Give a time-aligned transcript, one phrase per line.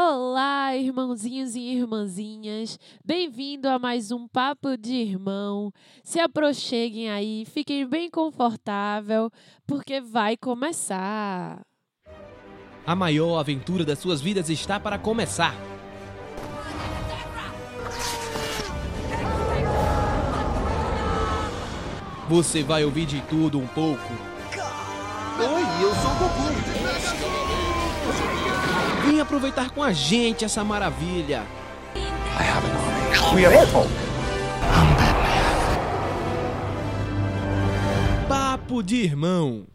[0.00, 2.78] Olá, irmãozinhos e irmãzinhas.
[3.04, 5.72] Bem-vindo a mais um Papo de Irmão.
[6.04, 9.28] Se aproxeguem aí, fiquem bem confortável,
[9.66, 11.62] porque vai começar.
[12.86, 15.52] A maior aventura das suas vidas está para começar.
[22.28, 24.12] Você vai ouvir de tudo um pouco.
[25.40, 26.57] Oi, eu sou o Goku.
[29.04, 31.42] Vem aproveitar com a gente essa maravilha.
[31.94, 33.34] I have an army.
[33.34, 33.86] We are all.
[38.28, 39.66] Papo de irmão.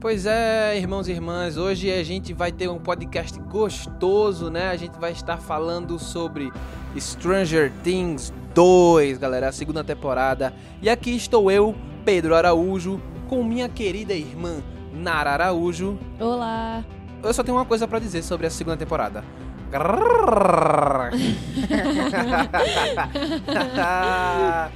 [0.00, 4.70] Pois é, irmãos e irmãs, hoje a gente vai ter um podcast gostoso, né?
[4.70, 6.52] A gente vai estar falando sobre
[6.96, 10.54] Stranger Things 2, galera, a segunda temporada.
[10.80, 14.62] E aqui estou eu, Pedro Araújo, com minha querida irmã
[14.92, 15.98] Nara Araújo.
[16.18, 16.84] Olá.
[17.22, 19.24] Eu só tenho uma coisa pra dizer sobre a segunda temporada.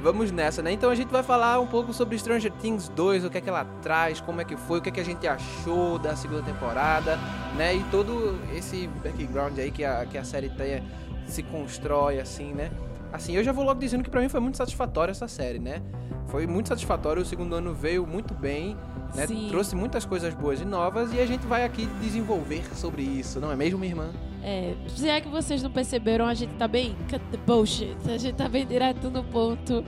[0.00, 0.72] Vamos nessa, né?
[0.72, 3.48] Então a gente vai falar um pouco sobre Stranger Things 2, o que é que
[3.48, 6.42] ela traz, como é que foi, o que é que a gente achou da segunda
[6.42, 7.18] temporada,
[7.56, 7.74] né?
[7.74, 10.82] E todo esse background aí que a, que a série tem,
[11.26, 12.70] se constrói, assim, né?
[13.14, 15.80] Assim, eu já vou logo dizendo que pra mim foi muito satisfatória essa série, né?
[16.26, 18.76] Foi muito satisfatório, o segundo ano veio muito bem,
[19.14, 19.24] né?
[19.48, 23.52] Trouxe muitas coisas boas e novas e a gente vai aqui desenvolver sobre isso, não
[23.52, 24.10] é mesmo, minha irmã?
[24.42, 27.96] É, se é que vocês não perceberam, a gente tá bem cut the bullshit.
[28.06, 29.84] A gente tá bem direto no ponto.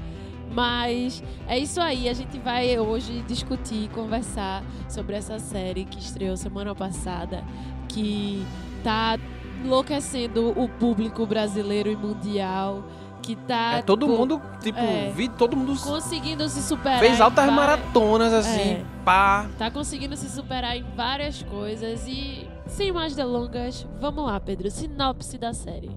[0.53, 6.37] Mas é isso aí, a gente vai hoje discutir, conversar sobre essa série que estreou
[6.37, 7.43] semana passada,
[7.89, 8.47] que
[8.85, 9.19] tá
[9.65, 12.85] enlouquecendo o público brasileiro e mundial,
[13.27, 15.11] que tá é, todo tipo, mundo, tipo, é.
[15.15, 17.01] vi, todo mundo conseguindo se superar.
[17.01, 18.85] fez altas maratonas, assim, É.
[19.05, 19.47] pá.
[19.59, 24.71] Tá conseguindo se superar em várias coisas e, sem mais delongas, vamos lá, Pedro.
[24.71, 25.91] Sinopse da série.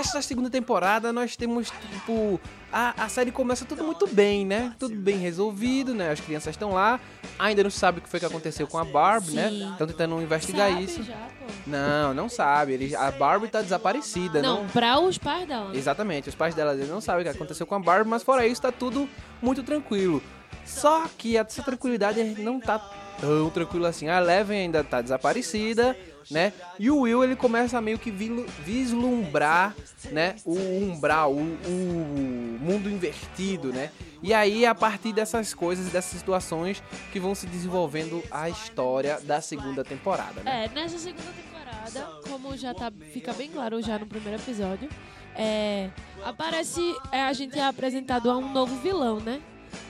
[0.00, 2.40] Pois é, esta segunda temporada nós temos, tipo,
[2.72, 4.74] a, a série começa tudo muito bem, né?
[4.78, 6.10] Tudo bem resolvido, né?
[6.10, 6.98] As crianças estão lá,
[7.38, 9.48] ainda não sabe o que foi que aconteceu com a Barbie, né?
[9.48, 9.72] Sim.
[9.72, 11.02] Estão tentando investigar Sabe isso.
[11.02, 11.28] já.
[11.66, 12.72] Não, não sabe.
[12.72, 14.68] Eles, a Barbie tá desaparecida, Não, não.
[14.68, 15.76] pra os pais dela.
[15.76, 18.46] Exatamente, os pais dela eles não sabem o que aconteceu com a Barbie, mas fora
[18.46, 19.08] isso tá tudo
[19.42, 20.22] muito tranquilo.
[20.64, 22.78] Só que essa tranquilidade não tá
[23.20, 24.08] tão tranquila assim.
[24.08, 25.96] A Eleven ainda tá desaparecida,
[26.30, 26.52] né?
[26.78, 29.74] E o Will ele começa a meio que vislumbrar,
[30.10, 30.36] né?
[30.44, 33.90] O umbral, o, o mundo invertido, né?
[34.22, 36.82] E aí a partir dessas coisas, dessas situações
[37.12, 40.64] que vão se desenvolvendo a história da segunda temporada, né?
[40.64, 44.88] É, nessa segunda temporada, como já tá, fica bem claro já no primeiro episódio,
[45.34, 45.90] é,
[46.24, 46.80] aparece,
[47.12, 49.40] é, a gente é apresentado a um novo vilão, né?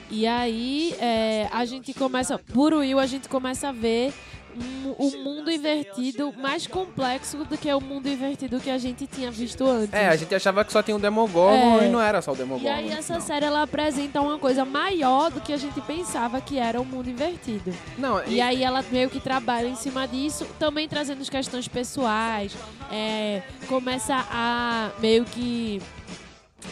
[0.09, 4.13] E aí é, a gente começa, por Will, a gente começa a ver
[4.57, 9.31] um, um mundo invertido mais complexo do que o mundo invertido que a gente tinha
[9.31, 9.93] visto antes.
[9.93, 11.85] É, a gente achava que só tinha o Demogorgon É.
[11.85, 12.69] e não era só o E Demogorgon.
[12.73, 13.21] aí no essa final.
[13.21, 17.09] série ela apresenta uma coisa maior do que a gente pensava que era o mundo
[17.09, 17.73] invertido.
[17.97, 22.53] Não, E aí ela meio que trabalha em cima disso, também trazendo as questões pessoais,
[22.91, 25.81] é, começa a meio que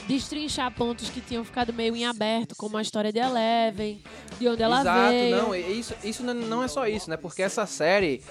[0.07, 4.01] destrinchar pontos que tinham ficado meio em aberto, como a história de Eleven,
[4.39, 5.35] de onde ela Exato, veio.
[5.37, 7.17] não, e isso, isso não- não é só isso, né?
[7.17, 8.21] Porque essa série,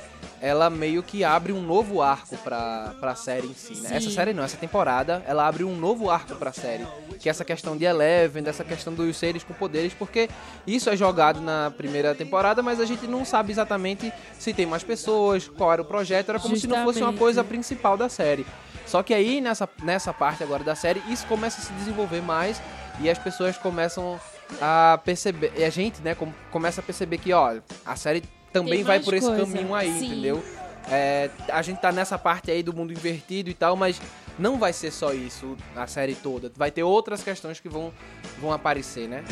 [0.41, 3.89] ela meio que abre um novo arco pra, pra série em si, né?
[3.91, 3.95] Sim.
[3.97, 6.87] Essa série não, essa temporada, ela abre um novo arco pra série.
[7.19, 10.29] Que é essa questão de Eleven, dessa questão dos seres com poderes, porque
[10.67, 14.85] isso é jogado na primeira temporada, mas a gente não sabe exatamente se tem mais
[14.85, 17.19] pessoas, qual era o projeto, era como se não fosse uma Justamente.
[17.19, 18.47] coisa principal da série.
[18.89, 22.61] Só que aí, nessa, nessa parte agora da série, isso começa a se desenvolver mais
[23.01, 24.19] e as pessoas começam
[24.63, 28.83] a perceber, e a gente, né, com- começa a perceber que, ó, a série também
[28.83, 30.07] vai por esse coisa, caminho aí, sim.
[30.07, 30.43] entendeu?
[30.91, 34.01] É, a gente tá nessa parte aí do mundo invertido e tal, mas
[34.39, 36.51] não vai ser só isso a série toda.
[36.57, 37.93] Vai ter outras questões que vão,
[38.41, 39.23] vão aparecer, né?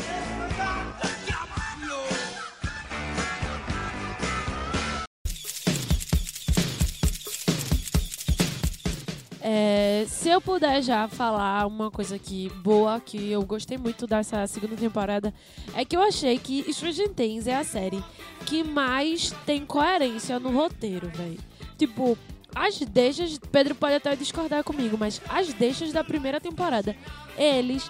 [10.27, 14.75] Se eu puder já falar uma coisa que boa, que eu gostei muito dessa segunda
[14.75, 15.33] temporada,
[15.73, 18.03] é que eu achei que Stranger Things é a série
[18.45, 21.39] que mais tem coerência no roteiro, velho.
[21.77, 22.17] Tipo,
[22.53, 26.93] as deixas, Pedro pode até discordar comigo, mas as deixas da primeira temporada,
[27.37, 27.89] eles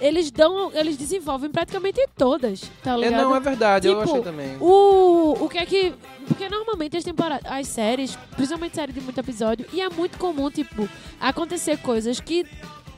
[0.00, 3.22] eles dão, eles desenvolvem praticamente todas, tá É, ligado?
[3.22, 4.56] não, é verdade, eu Tipo, achei também.
[4.60, 5.92] O, o que é que.
[6.26, 10.50] Porque normalmente as temporadas, as séries, principalmente série de muito episódio, e é muito comum,
[10.50, 10.88] tipo,
[11.20, 12.46] acontecer coisas que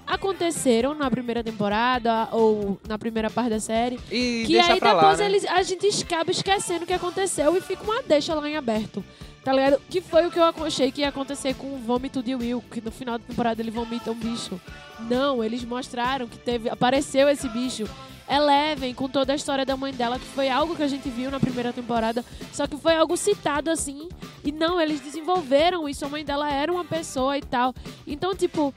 [0.07, 3.99] aconteceram na primeira temporada ou na primeira parte da série.
[4.11, 5.27] E que aí depois lá, né?
[5.27, 9.05] eles, a gente acaba esquecendo o que aconteceu e fica uma deixa lá em aberto.
[9.47, 9.81] Tá ligado?
[9.89, 12.81] Que foi o que eu achei que ia acontecer com o vômito de Will, que
[12.81, 14.61] no final da temporada ele vomita um bicho.
[15.09, 16.69] Não, eles mostraram que teve.
[16.69, 17.89] Apareceu esse bicho.
[18.29, 21.31] Eleven, com toda a história da mãe dela, que foi algo que a gente viu
[21.31, 24.09] na primeira temporada, só que foi algo citado assim.
[24.43, 26.05] E não, eles desenvolveram isso.
[26.05, 27.73] A mãe dela era uma pessoa e tal.
[28.05, 28.75] Então, tipo,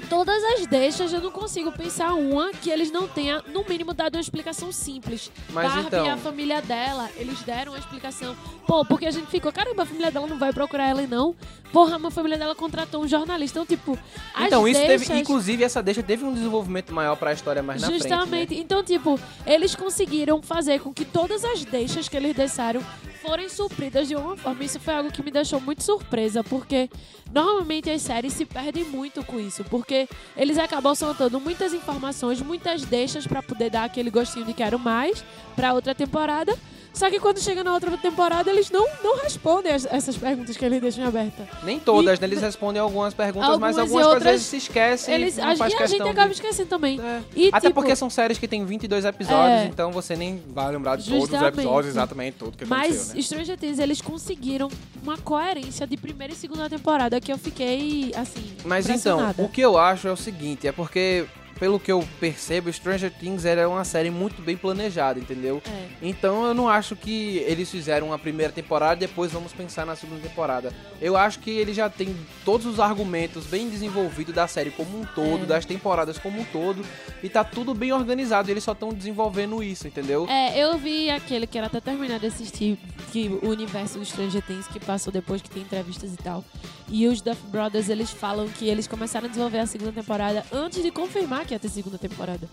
[0.00, 4.14] todas as deixas eu não consigo pensar uma que eles não tenham, no mínimo, dado
[4.16, 5.30] uma explicação simples.
[5.50, 8.36] Mas Barbie então- e a família dela, eles deram uma explicação.
[8.66, 11.34] Pô, porque a gente ficou, caramba, a família dela não vai procurar ela e não.
[11.72, 13.58] Porra, a família dela contratou um jornalista.
[13.60, 13.98] Então, tipo,
[14.34, 15.06] as Então, isso deixas...
[15.08, 18.02] teve, inclusive, essa deixa teve um desenvolvimento maior pra história mais na frente.
[18.02, 18.54] Justamente.
[18.54, 18.60] né?
[18.60, 22.80] Então, tipo, eles conseguiram fazer com que todas as deixas que eles deixaram
[23.22, 24.64] forem supridas de alguma forma.
[24.64, 26.88] Isso foi algo que me deixou muito surpresa, porque
[27.32, 29.89] normalmente as séries se perdem muito com isso, porque
[30.36, 35.24] eles acabam soltando muitas informações, muitas deixas pra poder dar aquele gostinho de quero mais
[35.54, 36.56] pra outra temporada.
[36.92, 40.64] Só que quando chega na outra temporada, eles não, não respondem as- essas perguntas que
[40.64, 41.46] eles deixam abertas.
[41.62, 42.26] Nem todas, E- né?
[42.26, 45.56] Eles respondem algumas perguntas, Algumas mas algumas outras, eles se esquecem Eles, e a, não
[45.56, 46.34] faz e a gente acaba de...
[46.34, 47.00] esquecendo também.
[47.00, 47.20] É.
[47.34, 49.64] E, Até tipo, porque são séries que tem 22 episódios, É.
[49.66, 53.22] então você nem vai lembrar de todos os episódios, exatamente tudo que Mas aconteceu, né?
[53.22, 54.68] Stranger Things, eles conseguiram
[55.02, 59.60] uma coerência de primeira e segunda temporada que eu fiquei, assim, Mas então, o que
[59.60, 61.24] eu acho é o seguinte, é porque,
[61.60, 65.62] pelo que eu percebo, Stranger Things era uma série muito bem planejada, entendeu?
[65.68, 65.88] É.
[66.00, 69.94] Então eu não acho que eles fizeram uma primeira temporada e depois vamos pensar na
[69.94, 70.72] segunda temporada.
[71.02, 72.16] Eu acho que ele já tem
[72.46, 75.46] todos os argumentos bem desenvolvidos da série como um todo, É.
[75.46, 76.82] das temporadas como um todo,
[77.22, 80.26] e tá tudo bem organizado, eles só estão desenvolvendo isso, entendeu?
[80.30, 82.78] É, eu vi aquele que era até terminar de assistir,
[83.12, 86.42] que o universo do Stranger Things, que passou depois que tem entrevistas e tal.
[86.88, 90.82] E os Duff Brothers, eles falam que eles começaram a desenvolver a segunda temporada antes
[90.82, 92.48] de confirmar que ia ter segunda temporada.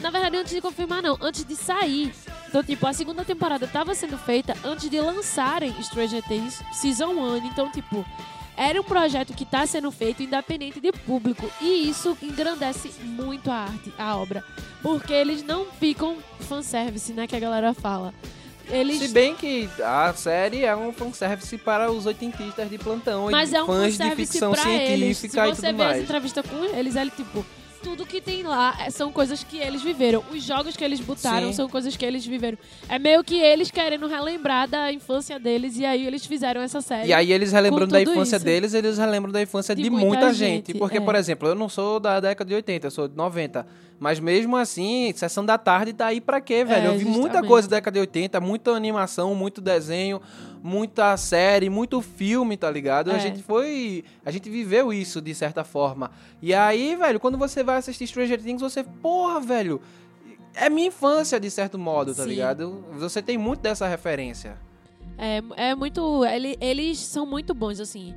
[0.00, 2.14] Na verdade, antes de confirmar, não, antes de sair.
[2.48, 7.36] Então, tipo, a segunda temporada estava sendo feita antes de lançarem Stranger Things Season 1.
[7.38, 8.06] Então, tipo,
[8.56, 11.50] era um projeto que está sendo feito independente de público.
[11.60, 14.44] E isso engrandece muito a arte, a obra.
[14.80, 18.14] Porque eles não ficam fanservice, né, que a galera fala.
[18.68, 23.52] Eles Se bem que a série é um fanservice para os oitentistas de plantão Mas
[23.52, 25.18] e é um fãs de ficção pra eles.
[25.18, 26.02] Se científica e você tudo vê as mais.
[26.02, 27.46] entrevistas com eles, ele, tipo,
[27.86, 30.20] tudo que tem lá é- são coisas que eles viveram.
[30.32, 31.52] Os jogos que eles botaram Sim.
[31.52, 32.58] são coisas que eles viveram.
[32.88, 37.10] É meio que eles querendo relembrar da infância deles e aí eles fizeram essa série.
[37.10, 38.44] E aí eles relembrando da infância isso.
[38.44, 40.72] deles, eles relembram da infância de, De muita, muita gente.
[40.72, 41.00] gente, Porque, é.
[41.00, 43.64] por exemplo, eu não sou da década de 80, eu sou de 90.
[43.98, 46.88] Mas mesmo assim, Sessão da Tarde tá aí pra quê, velho?
[46.90, 50.20] É, eu vi muita coisa da década de 80, muita animação, muito desenho,
[50.62, 53.10] muita série, muito filme, tá ligado?
[53.10, 53.20] A É.
[53.20, 54.04] gente foi...
[54.24, 56.10] A gente viveu isso, de certa forma.
[56.42, 58.84] E aí, velho, quando você vai assistir Stranger Things, você...
[58.84, 59.80] Porra, velho...
[60.58, 62.30] É minha infância, de certo modo, tá Sim.
[62.30, 62.82] ligado?
[62.98, 64.56] Você tem muito dessa referência.
[65.18, 66.24] É, é muito.
[66.24, 68.14] ele- eles são muito bons, assim.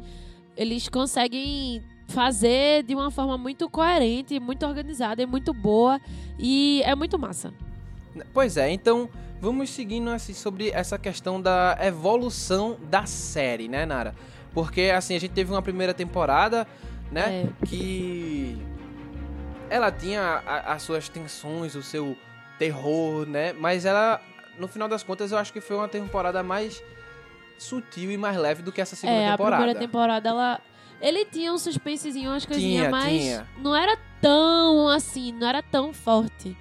[0.56, 6.02] Eles conseguem fazer de uma forma muito coerente, muito organizada e muito boa.
[6.38, 7.54] E é muito massa.
[8.34, 9.10] Pois é, então
[9.40, 14.14] vamos seguindo assim, sobre essa questão da evolução da série, né, Nara?
[14.54, 16.68] Porque assim, a gente teve uma primeira temporada,
[17.12, 17.66] né, É.
[17.66, 18.58] que
[19.70, 22.18] ela tinha a- as suas tensões, o seu
[22.58, 23.54] terror, né?
[23.54, 24.20] Mas ela,
[24.58, 26.84] no final das contas, eu acho que foi uma temporada mais
[27.58, 29.56] sutil e mais leve do que essa segunda é, temporada.
[29.56, 30.60] a primeira temporada, ela.
[31.02, 33.48] Ele tinha um suspensezinho, umas coisinhas, Tinha, mas tinha.
[33.58, 36.56] não era tão assim, não era tão forte.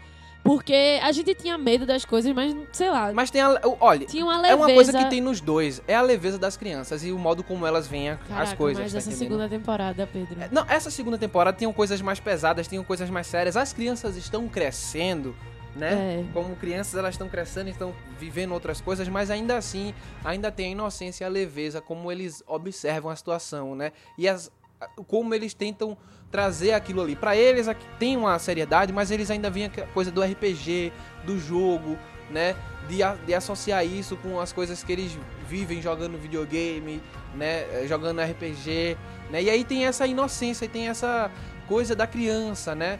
[0.44, 4.24] Porque a gente tinha medo das coisas, mas sei lá, Mas tem a, olha, tinha
[4.24, 4.56] uma é leveza.
[4.56, 7.66] uma coisa que tem nos dois, é a leveza das crianças e o modo como
[7.66, 9.28] elas veem Caraca, as coisas, mas tá essa entendendo?
[9.28, 10.40] segunda temporada, Pedro.
[10.40, 13.58] É, Não, essa segunda temporada tinham coisas mais pesadas, tinham coisas mais sérias.
[13.58, 15.36] As crianças estão crescendo,
[15.78, 16.20] né?
[16.20, 16.24] É.
[16.32, 19.94] Como crianças, elas estão crescendo, estão vivendo outras coisas, mas ainda assim,
[20.24, 23.92] ainda tem a inocência e a leveza, como eles observam a situação, né?
[24.18, 24.50] E as,
[25.06, 25.96] como eles tentam
[26.30, 27.16] trazer aquilo ali.
[27.16, 30.92] Pra eles aqui tem uma seriedade, mas eles ainda veem a coisa do RPG,
[31.24, 31.96] do jogo,
[32.30, 32.54] né?
[32.88, 35.16] De, a- de associar isso com as coisas que eles
[35.48, 37.00] vivem jogando videogame,
[37.34, 37.62] né?
[37.82, 38.96] eh, Jogando RPG,
[39.30, 39.42] né?
[39.42, 41.30] E aí tem essa inocência, e tem essa
[41.66, 42.98] coisa da criança, né?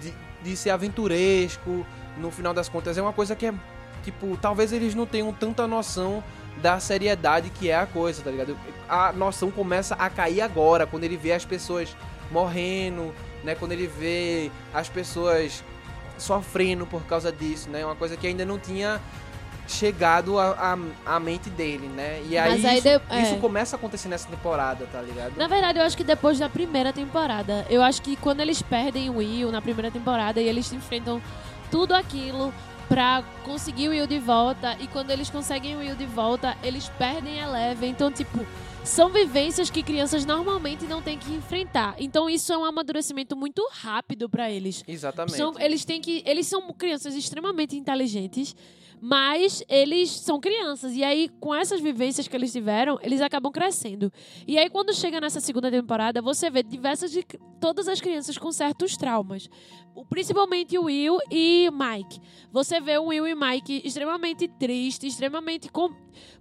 [0.00, 0.12] De,
[0.42, 1.84] de ser aventuresco,
[2.16, 2.96] no final das contas.
[2.96, 3.54] É uma coisa que é,
[4.02, 6.22] tipo, talvez eles não tenham tanta noção
[6.60, 8.56] da seriedade que é a coisa, tá ligado?
[8.88, 11.96] A noção começa a cair agora, quando ele vê as pessoas
[12.30, 13.54] morrendo, né?
[13.54, 15.64] Quando ele vê as pessoas
[16.18, 17.84] sofrendo por causa disso, né?
[17.84, 19.00] Uma coisa que ainda não tinha
[19.66, 20.76] chegado à
[21.06, 22.20] a, a, mente dele, né?
[22.28, 23.22] E aí, aí isso, de- é.
[23.22, 25.36] isso começa a acontecer nessa temporada, tá ligado?
[25.36, 29.08] Na verdade, eu acho que depois da primeira temporada, eu acho que quando eles perdem
[29.08, 31.22] o Will na primeira temporada e eles enfrentam
[31.70, 32.52] tudo aquilo
[32.88, 36.88] pra conseguir o Will de volta, e quando eles conseguem o Will de volta, eles
[36.98, 37.88] perdem a Eleven.
[37.88, 38.44] Então, tipo,
[38.82, 41.94] são vivências que crianças normalmente não têm que enfrentar.
[41.98, 44.82] Então, isso é um amadurecimento muito rápido pra eles.
[44.88, 45.36] Exatamente.
[45.36, 46.22] São, eles têm que.
[46.26, 48.56] Eles são crianças extremamente inteligentes,
[49.00, 50.94] mas eles são crianças.
[50.94, 54.12] E aí, com essas vivências que eles tiveram, eles acabam crescendo.
[54.48, 57.24] E aí, quando chega nessa segunda temporada, você vê diversas de
[57.60, 59.48] todas as crianças com certos traumas.
[60.08, 62.20] Principalmente o Will e Mike.
[62.52, 65.90] Você vê o Will e Mike extremamente tristes, extremamente com,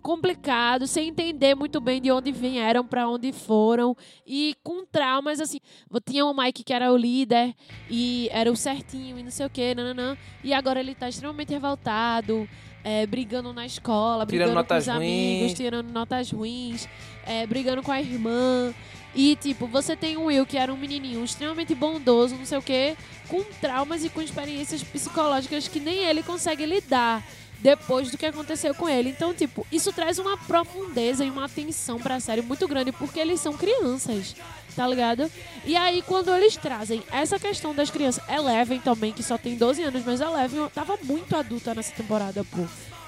[0.01, 3.95] complicados, sem entender muito bem de onde vieram, para onde foram.
[4.25, 5.59] E com traumas, assim.
[6.05, 7.53] Tinha o Mike que era o líder
[7.89, 10.17] e era o certinho e não sei o que, nananã.
[10.43, 12.47] E agora ele tá extremamente revoltado,
[12.83, 15.53] é, brigando na escola, Tirando brigando com notas os amigos, ruins.
[15.53, 16.89] tirando notas ruins,
[17.25, 18.73] é, brigando com a irmã.
[19.15, 22.61] E, tipo, você tem o Will, que era um menininho extremamente bondoso, não sei o
[22.61, 22.95] quê,
[23.27, 27.23] com traumas e com experiências psicológicas que nem ele consegue lidar
[27.59, 29.09] depois do que aconteceu com ele.
[29.09, 33.41] Então, tipo, isso traz uma profundeza e uma atenção pra série muito grande, porque eles
[33.41, 34.35] são crianças,
[34.75, 35.29] tá ligado?
[35.65, 39.81] E aí, quando eles trazem essa questão das crianças, Eleven também, que só tem 12
[39.83, 42.63] anos, mas Eleven tava muito adulta nessa temporada, pô.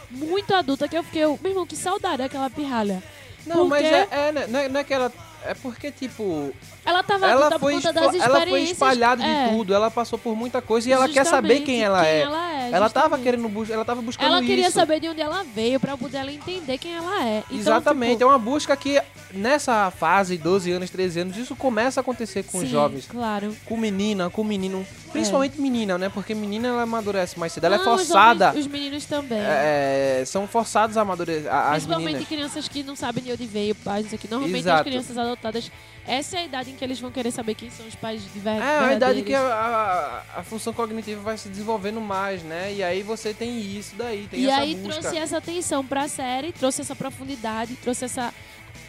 [0.09, 3.01] Muito adulta, que eu fiquei, meu irmão, que saudade daquela pirralha.
[3.45, 5.11] Não, mas Porque- é, é, né, não é- não é que ela.
[5.45, 6.53] É porque, tipo,
[6.85, 10.61] Ela tava ela foi, das ela foi espalhada é, de tudo, ela passou por muita
[10.61, 12.19] coisa e ela quer saber justamente quem ela é.
[12.21, 13.23] Ela, é, Ela tava justamente.
[13.23, 14.73] querendo ela tava buscando Ela queria isso.
[14.79, 17.39] saber de onde ela veio pra poder ela entender quem ela é.
[17.49, 19.01] Então, Exatamente, tipo, é uma busca que
[19.33, 23.05] nessa fase, 12 anos, 13 anos, isso começa a acontecer com os sim, jovens.
[23.07, 23.55] Claro.
[23.65, 24.85] Com menina, com menino.
[25.11, 26.07] Principalmente menina, né?
[26.09, 27.65] Porque menina ela amadurece mais cedo.
[27.65, 28.49] Ela Não, é os forçada.
[28.51, 29.39] homens- Os, meninos também.
[29.41, 31.51] é, são forçados a amadurecer.
[31.53, 32.27] a- As Principalmente meninas.
[32.29, 34.27] crianças que não sabem de onde veio, pais, isso aqui.
[34.29, 34.83] Normalmente as Exato.
[34.85, 35.69] crianças adotadas,
[36.07, 38.39] essa é a idade em que eles vão querer saber quem são os pais de
[38.39, 42.73] ver- É a idade que a, a- a função cognitiva vai se desenvolvendo mais, né?
[42.73, 45.01] E aí você tem isso daí, tem E essa aí busca.
[45.01, 48.33] trouxe essa atenção pra série, trouxe essa profundidade, trouxe essa.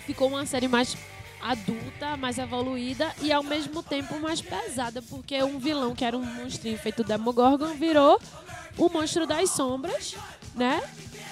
[0.06, 0.96] Ficou uma série mais
[1.40, 6.24] adulta, mais evoluída e ao mesmo tempo mais pesada, porque um vilão que era um
[6.24, 8.20] monstrinho feito Demogorgon virou
[8.78, 10.14] o monstro das sombras,
[10.54, 10.80] né?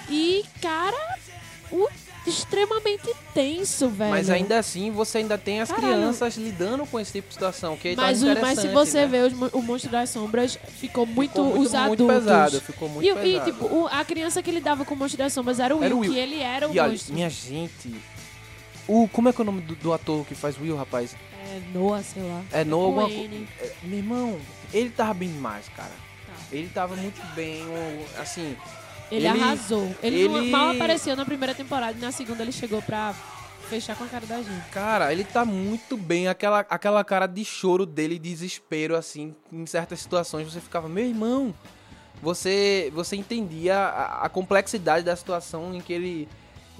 [0.09, 1.17] E, cara,
[1.71, 1.87] o
[2.27, 4.11] extremamente tenso, velho.
[4.11, 5.93] Mas ainda assim, você ainda tem as Caralho.
[5.93, 9.07] crianças lidando com esse tipo de situação, que tá Mas, o- mas se você né?
[9.07, 12.07] vê os o monstro das sombras, ficou muito, Ficou muito, os muito adultos.
[12.25, 13.49] pesado, ficou muito e, pesado.
[13.49, 15.85] e, tipo, o- a criança que lidava com o monstro das sombras era o Will,
[15.85, 16.11] Era o Will.
[16.13, 17.13] que ele era o E olha, monstro.
[17.15, 17.95] minha gente,
[18.87, 21.15] o, como é que é o nome do, do ator que faz Will, rapaz?
[21.45, 22.41] É Noah, sei lá.
[22.51, 23.45] É Noah alguma N.
[23.47, 24.39] co- é, Meu irmão,
[24.73, 25.91] ele tava bem demais, cara.
[26.27, 26.33] Tá.
[26.51, 27.63] Ele tava muito bem,
[28.19, 28.55] assim...
[29.11, 29.93] Ele, Ele- arrasou.
[30.01, 33.13] Ele, ele- mal apareceu na primeira temporada e na segunda ele chegou pra
[33.67, 34.69] fechar com a cara da gente.
[34.71, 36.29] Cara, ele tá muito bem.
[36.29, 41.53] Aquela, aquela cara de choro dele, desespero, assim, em certas situações, você ficava, meu irmão,
[42.21, 46.27] você, você entendia a, a complexidade da situação em que ele,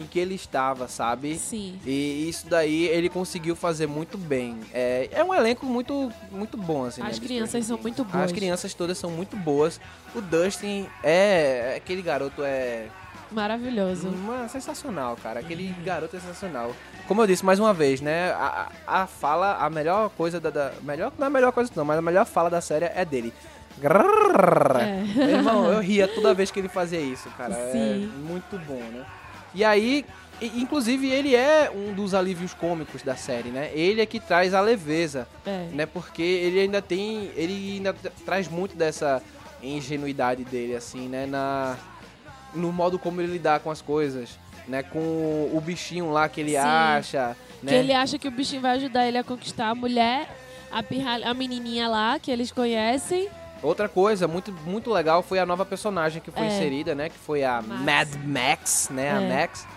[0.01, 1.37] em que ele estava, sabe?
[1.37, 1.79] Sim.
[1.85, 4.59] E isso daí ele conseguiu fazer muito bem.
[4.73, 7.01] É, é um elenco muito, muito bom, assim.
[7.01, 8.25] As né, crianças são muito boas.
[8.25, 9.79] As crianças todas são muito boas.
[10.13, 11.75] O Dustin é.
[11.77, 12.87] Aquele garoto é.
[13.31, 14.09] Maravilhoso.
[14.09, 15.39] Uma, sensacional, cara.
[15.39, 16.75] Aquele garoto é sensacional.
[17.07, 18.31] Como eu disse mais uma vez, né?
[18.31, 21.85] A, a fala, a melhor coisa da, da- Melhor, não é a melhor coisa, não,
[21.85, 23.33] mas a melhor fala da série é dele.
[23.81, 25.03] É.
[25.15, 27.53] Meu irmão, eu ria toda vez que ele fazia isso, cara.
[27.53, 28.11] É Sim.
[28.27, 29.05] muito bom, né?
[29.53, 30.05] E aí,
[30.41, 33.69] inclusive, ele é um dos alívios cômicos da série, né?
[33.73, 35.67] Ele é que traz a leveza É.
[35.73, 35.85] né?
[35.85, 39.21] Porque ele ainda tem, ele ainda tra- traz muito dessa
[39.61, 41.25] ingenuidade dele, assim, né?
[41.25, 41.77] Na,
[42.53, 44.81] no modo como ele lidar com as coisas, né?
[44.83, 44.99] Com
[45.53, 46.57] o bichinho lá que ele Sim.
[46.57, 47.71] acha, né?
[47.71, 50.27] Que ele acha que o bichinho vai ajudar ele a conquistar a mulher,
[50.71, 53.27] a, pirralha, a menininha lá, que eles conhecem.
[53.63, 56.47] Outra coisa muito, muito legal foi a nova personagem que foi É.
[56.47, 57.09] inserida, né?
[57.09, 57.83] Que foi a Max.
[57.83, 59.11] Mad Max, né?
[59.11, 59.29] A É.
[59.41, 59.67] Max.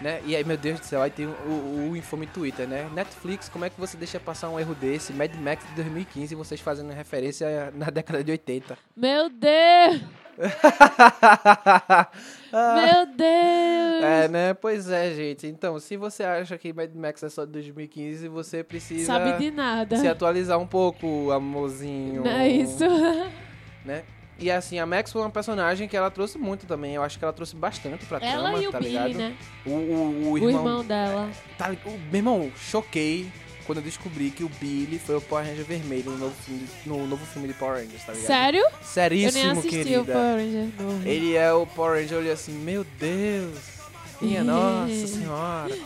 [0.00, 0.20] Né?
[0.26, 2.86] E aí, meu Deus do céu, aí tem o, o, o infame Twitter, né?
[2.94, 5.10] Netflix, como é que você deixa passar um erro desse?
[5.10, 8.76] Mad Max de 2015 e vocês fazendo referência na década de 80.
[8.94, 10.02] Meu Deus!
[12.52, 13.75] Meu Deus!
[14.06, 14.54] É, né?
[14.54, 15.46] Pois é, gente.
[15.46, 19.50] Então, se você acha que Mad Max é só de 2015, você precisa Sabe de
[19.50, 19.96] nada.
[19.96, 22.22] se atualizar um pouco, amorzinho.
[22.24, 22.84] Não é isso?
[23.84, 24.02] Né?
[24.38, 26.94] E assim, a Max foi uma personagem que ela trouxe muito também.
[26.96, 29.14] Eu acho que ela trouxe bastante pra Ela trama, e o tá Billy, ligado?
[29.16, 29.36] né?
[29.64, 30.50] O, o, o O irmão.
[30.50, 31.30] irmão dela.
[31.56, 33.30] Tá, o, meu irmão, choquei.
[33.64, 37.06] quando eu descobri que o Billy foi o Power Ranger vermelho no novo filme, no
[37.06, 38.26] novo filme de Power Rangers, tá ligado?
[38.26, 38.60] Sério?
[38.60, 38.82] Eu nem
[39.30, 40.12] Seríssimo, assisti o querida.
[40.12, 41.08] Power Ranger novo.
[41.08, 43.75] Ele é o Power Ranger, eu olhei assim, meu Deus.
[44.20, 45.76] Minha nossa senhora.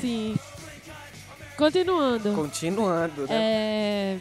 [0.00, 0.36] Sim.
[1.56, 2.32] Continuando.
[2.34, 3.28] Continuando, né?
[3.30, 4.18] É...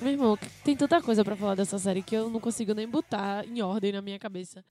[0.00, 3.44] Meu irmão, tem tanta coisa pra falar dessa série que eu não consigo nem botar
[3.46, 4.64] em ordem na minha cabeça.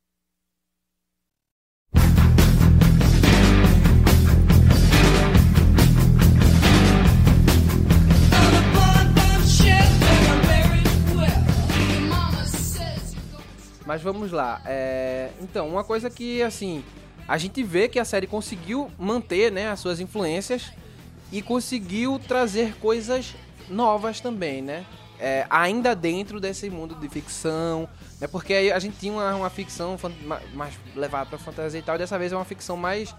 [13.86, 14.62] Mas vamos lá.
[14.66, 16.84] é, Então, uma coisa que, assim,
[17.30, 20.72] a gente vê que a série conseguiu manter, né, as suas influências
[21.32, 23.36] e conseguiu trazer coisas
[23.70, 24.84] novas também, né?
[25.20, 27.88] É, ainda dentro desse mundo de ficção,
[28.20, 28.26] né?
[28.26, 29.96] Porque a gente tinha uma, uma ficção
[30.56, 33.14] mais levada pra fantasia e tal, e dessa vez é uma ficção mais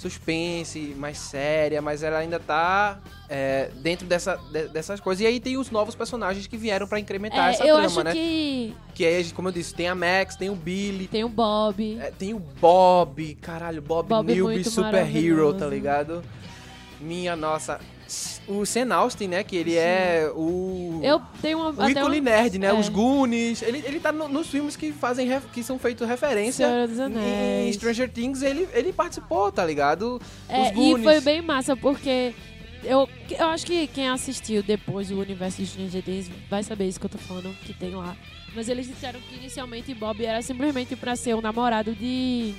[0.00, 5.22] suspense, mais séria, mas ela ainda tá é, dentro dessa, de- dessas coisas.
[5.22, 8.02] E aí tem os novos personagens que vieram pra incrementar É, essa eu trama, acho
[8.02, 8.12] né?
[8.12, 11.98] que Que é, como eu disse, tem a Max, tem o Billy, tem o Bob.
[12.00, 16.22] é, tem o Bob, caralho, Bob, Bob Newby muito Super Hero, tá ligado?
[17.00, 17.78] Minha nossa.
[18.50, 19.44] O Sen Austin, né?
[19.44, 21.00] Que ele é o.
[21.04, 21.70] Eu tenho uma.
[21.86, 22.66] o ícone um- nerd, né?
[22.66, 22.72] é.
[22.74, 23.62] Os Goonies.
[23.62, 26.66] Ele, ele tá no- nos filmes que fazem ref- que são feitos referência.
[27.68, 27.72] Em.
[27.72, 30.20] Stranger Things, ele, ele participou, tá ligado?
[30.48, 31.04] É, Os e Goonies.
[31.04, 32.34] foi bem massa, porque
[32.82, 36.98] eu, eu acho que quem assistiu depois o universo de Stranger Things vai saber isso
[36.98, 38.16] que eu tô falando, que tem lá.
[38.54, 42.52] Mas eles disseram que inicialmente Bob era simplesmente pra ser um namorado de.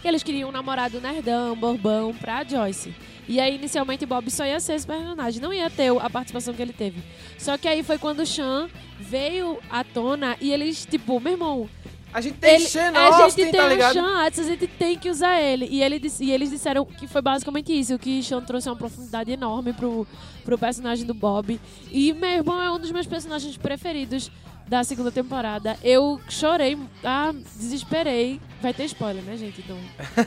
[0.00, 2.94] Que eles queriam um namorado nerdão, borbão pra Joyce.
[3.30, 6.60] E aí, inicialmente, Bob só ia ser esse personagem, não ia ter a participação que
[6.60, 7.00] ele teve.
[7.38, 8.68] Só que aí foi quando o Sean
[8.98, 11.70] veio à tona e eles, tipo, meu irmão,
[12.12, 13.92] A gente tem ele, Sean a Austin, gente tem tá o ligado?
[13.92, 15.68] Sean Atkins, a gente tem que usar ele.
[15.70, 19.72] E, ele e eles disseram que foi basicamente isso, que Sean trouxe uma profundidade enorme
[19.74, 20.04] pro,
[20.44, 21.60] pro personagem do Bob.
[21.92, 24.28] E meu irmão é um dos meus personagens preferidos
[24.70, 25.76] da segunda temporada.
[25.82, 28.40] Eu chorei, ah, desesperei.
[28.62, 29.60] Vai ter spoiler, né, gente?
[29.60, 29.76] Então,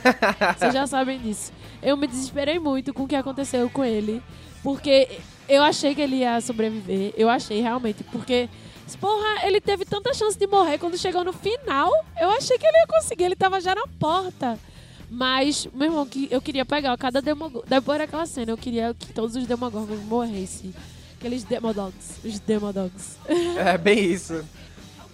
[0.58, 1.50] vocês já sabem disso.
[1.82, 4.22] Eu me desesperei muito com o que aconteceu com ele.
[4.62, 5.08] Porque
[5.48, 7.14] eu achei que ele ia sobreviver.
[7.16, 8.04] Eu achei realmente.
[8.04, 8.50] Porque,
[9.00, 11.90] porra, ele teve tanta chance de morrer quando chegou no final.
[12.20, 13.24] Eu achei que ele ia conseguir.
[13.24, 14.58] Ele tava já na porta.
[15.08, 17.66] Mas, meu irmão, que eu queria pegar cada Demogorgon.
[17.66, 20.74] Depois daquela cena, eu queria que todos os Demogorgons morressem.
[21.24, 22.20] Aqueles Demodogs.
[22.22, 23.16] Os Demodogs.
[23.56, 24.44] É bem isso.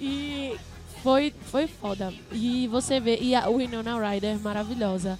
[0.02, 0.56] E
[1.02, 2.10] foi, foi foda.
[2.32, 3.18] E você vê.
[3.20, 5.18] E a Winona Ryder, maravilhosa.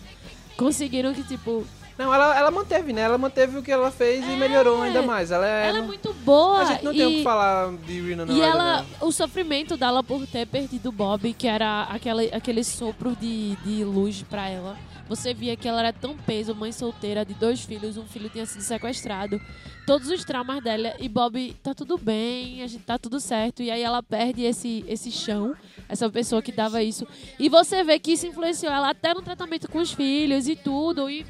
[0.57, 1.67] Conseguiram que, tipo.
[1.99, 3.03] Não, ela, ela manteve, né?
[3.03, 5.31] Ela manteve o que ela fez e melhorou ainda mais.
[5.31, 5.69] Ela é.
[5.69, 6.63] Ela é muito boa.
[6.63, 9.09] A gente não e, tem o que falar de Winona E ela, não.
[9.09, 13.85] o sofrimento dela por ter perdido o Bob, que era aquela, aquele sopro de, de
[13.85, 14.79] luz pra ela.
[15.11, 18.47] Você via que ela era tão peso, mãe solteira de dois filhos, um filho tinha
[18.47, 19.41] sido sequestrado.
[19.85, 20.95] Todos os traumas dela.
[21.01, 23.61] E Bob, tá tudo bem, a gente tá tudo certo.
[23.61, 25.57] E aí ela perde esse, esse chão,
[25.89, 27.09] essa pessoa que dava isso.
[27.41, 31.11] E você vê que isso influenciou ela até no tratamento com os filhos e tudo.
[31.11, 31.27] E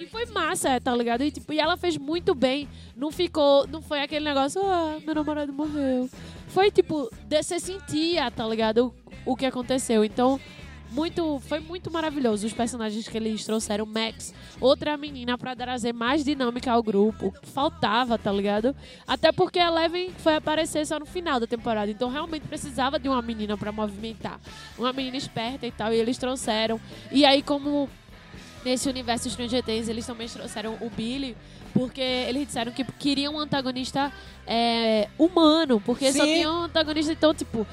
[0.00, 1.22] e foi massa, tá ligado?
[1.22, 2.68] E, tipo, e ela fez muito bem.
[2.96, 3.68] Não ficou.
[3.68, 6.10] Não foi aquele negócio, ah, meu namorado morreu.
[6.48, 8.92] Foi tipo, você sentia, tá ligado?
[9.24, 10.04] O, o que aconteceu.
[10.04, 10.40] Então,
[10.96, 11.38] muito.
[11.40, 13.84] Foi muito maravilhoso os personagens que eles trouxeram.
[13.84, 17.34] Max, outra menina pra trazer mais dinâmica ao grupo.
[17.42, 18.74] Faltava, tá ligado?
[19.06, 21.90] Até porque a Eleven foi aparecer só no final da temporada.
[21.90, 24.40] Então realmente precisava de uma menina pra movimentar.
[24.78, 25.92] Uma menina esperta e tal.
[25.92, 26.80] E eles trouxeram.
[27.12, 27.88] E aí, como
[28.64, 31.36] nesse universo Stranger Things, eles também trouxeram o Billy,
[31.72, 34.12] porque eles disseram que queriam um antagonista
[34.44, 36.34] é, humano, porque só Sim.
[36.34, 37.64] tinha um antagonista, então, tipo,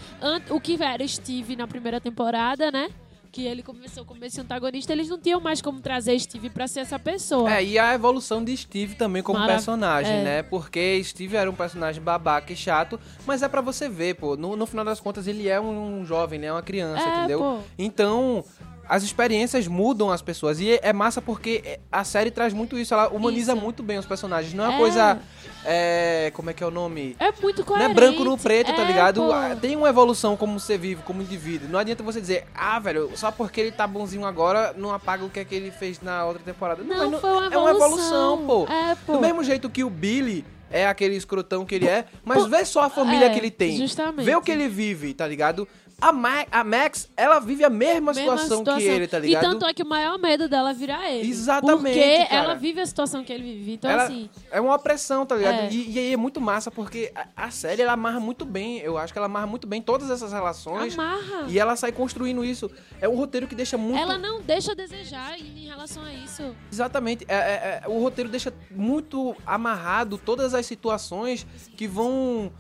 [0.52, 2.90] o que era Steve na primeira temporada, né?
[3.34, 6.82] Que ele começou como esse antagonista, eles não tinham mais como trazer Steve pra ser
[6.82, 7.52] essa pessoa.
[7.52, 10.24] É, e a evolução de Steve também como Marav- personagem, é.
[10.24, 10.44] né?
[10.44, 14.38] Porque Steve era um personagem babaca e chato, mas é pra você ver, pô.
[14.38, 17.40] No, no final das contas, ele é um, jovem, ele é uma criança, É, entendeu?
[17.40, 17.58] pô.
[17.76, 18.46] Então,
[18.88, 20.60] as experiências mudam as pessoas.
[20.60, 22.94] E é massa porque a série traz muito isso.
[22.94, 23.62] Ela humaniza Isso.
[23.62, 24.54] muito bem os personagens.
[24.54, 24.80] Não é uma É.
[24.80, 25.20] coisa.
[25.66, 27.16] é, como é que é o nome?
[27.20, 27.92] É muito Não coerente.
[27.92, 29.22] é branco no preto, tá É, ligado?
[29.22, 29.32] pô.
[29.32, 31.70] Ah, Tem uma evolução como você vive, como indivíduo.
[31.70, 35.30] Não adianta você dizer, ah, velho, só porque ele tá bonzinho agora, não apaga o
[35.30, 36.84] que é que ele fez na outra temporada.
[36.84, 38.36] Não, mas foi uma É uma evolução.
[38.36, 38.68] evolução, pô.
[38.72, 39.14] É, pô.
[39.14, 42.82] Do mesmo jeito que o Billy é aquele escrotão que ele é, mas vê só
[42.82, 43.78] a família é, que ele tem.
[43.78, 44.26] justamente.
[44.26, 45.68] Vê o que ele vive, tá ligado?
[46.10, 49.44] A, Ma- a Max, ela vive a mesma, Mesma situação, que ele, tá ligado?
[49.44, 51.30] E tanto é que o maior medo dela é virar ele.
[51.30, 52.36] Exatamente, Porque cara.
[52.44, 53.74] ela vive a situação que ele vive.
[53.74, 54.30] Então, Ela- assim.
[54.52, 55.56] É uma opressão, tá ligado?
[55.56, 55.70] É.
[55.72, 58.80] E, e aí é muito massa, porque a, a série, ela amarra muito bem.
[58.80, 60.94] Eu acho que ela amarra muito bem todas essas relações.
[60.94, 61.46] Amarra.
[61.48, 62.70] E ela sai construindo isso.
[63.02, 63.98] É um roteiro que deixa muito...
[63.98, 66.56] Ela não deixa a desejar em em relação a isso.
[66.72, 67.26] Exatamente.
[67.28, 71.46] É, é- é- o roteiro deixa muito amarrado todas as situações
[71.78, 72.52] que vão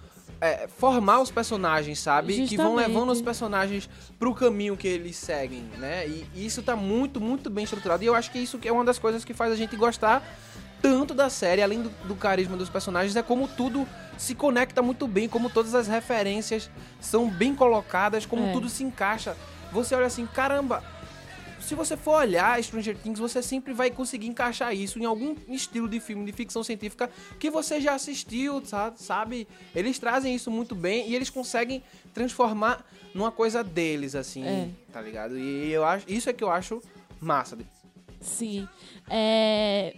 [0.43, 2.45] é, formar os personagens, sabe?
[2.45, 2.87] Que vão Justamente.
[2.89, 6.05] levando os personagens pro caminho que eles seguem, né?
[6.05, 8.03] E, e isso tá muito, muito bem estruturado.
[8.03, 10.21] E eu acho que isso é uma das coisas que faz a gente gostar
[10.81, 15.07] tanto da série, além do, do carisma dos personagens, é como tudo se conecta muito
[15.07, 18.51] bem, como todas as referências são bem colocadas, como É.
[18.51, 19.37] tudo se encaixa.
[19.71, 20.83] Você olha assim, caramba,
[21.63, 25.87] se você for olhar Stranger Things, você sempre vai conseguir encaixar isso em algum estilo
[25.89, 29.47] de filme de ficção científica que você já assistiu, sa- sabe?
[29.75, 31.81] Eles trazem isso muito bem e eles conseguem
[32.13, 34.69] transformar numa coisa deles, assim, É.
[34.91, 35.37] tá ligado?
[35.37, 36.81] E eu acho, isso é que eu acho
[37.19, 37.57] massa.
[38.19, 38.67] Sim.
[39.09, 39.95] É,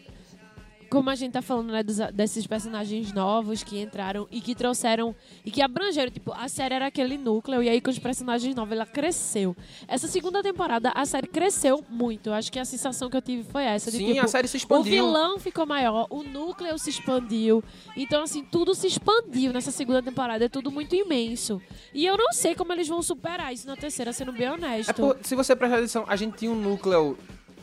[0.90, 5.16] Como a gente tá falando, né, dos- desses personagens novos que entraram e que trouxeram
[5.44, 8.72] e que abrangeram, tipo, a série era aquele núcleo e aí com os personagens novos
[8.74, 9.56] ela cresceu.
[9.88, 12.32] Essa segunda temporada a série cresceu muito.
[12.32, 14.56] Acho que a sensação que eu tive foi essa de Sim, tipo, a série se
[14.56, 15.06] o expandiu.
[15.06, 17.64] vilão ficou maior, o núcleo se expandiu.
[17.98, 20.46] Então, assim, tudo se expandiu nessa segunda temporada.
[20.46, 21.62] É tudo muito imenso.
[21.94, 24.90] E eu não sei como eles vão superar isso na terceira, sendo bem honesto.
[24.92, 27.18] É por- se você prestar atenção, a gente tinha um núcleo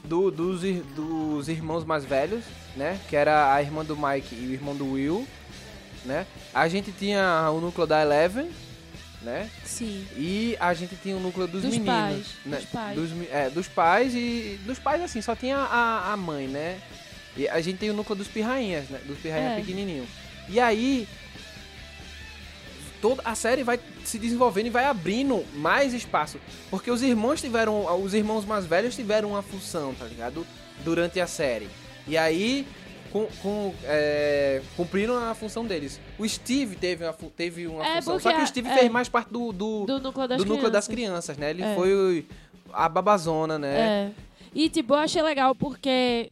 [0.05, 0.61] do- dos,
[0.95, 2.45] dos irmãos mais velhos,
[2.77, 2.99] né?
[3.09, 5.27] Que era a irmã do Mike e o irmão do Will,
[6.05, 6.27] né?
[6.53, 8.51] A gente tinha o núcleo da Eleven,
[9.23, 9.49] né?
[9.65, 10.07] Sim.
[10.17, 12.57] E a gente tinha o núcleo dos, Dos meninos, pais, né?
[12.59, 12.97] dos pais.
[12.97, 16.81] Dos, é, dos pais e dos pais assim, só tinha a, a mãe, né?
[17.37, 19.01] E a gente tem o núcleo dos pirrainhas, né?
[19.07, 19.57] Dos pirrainhas É.
[19.57, 20.09] pequenininhos.
[20.49, 21.09] E aí
[23.03, 26.39] toda a série vai se desenvolvendo e vai abrindo mais espaço,
[26.71, 30.47] porque os irmãos tiveram, os irmãos mais velhos tiveram uma função, tá ligado?
[30.85, 31.69] Durante a série.
[32.09, 32.67] E aí
[33.13, 36.01] com, com, é, cumpriram a função deles.
[36.19, 38.75] O Steve teve uma, teve uma É, função, só que o Steve é.
[38.79, 41.37] fez mais parte do, do, Do núcleo das do núcleo das crianças.
[41.37, 41.51] né?
[41.51, 41.75] Ele É.
[41.75, 42.27] foi
[42.73, 43.79] a babazona, né?
[43.79, 44.11] É.
[44.55, 46.31] E, tipo, eu achei legal porque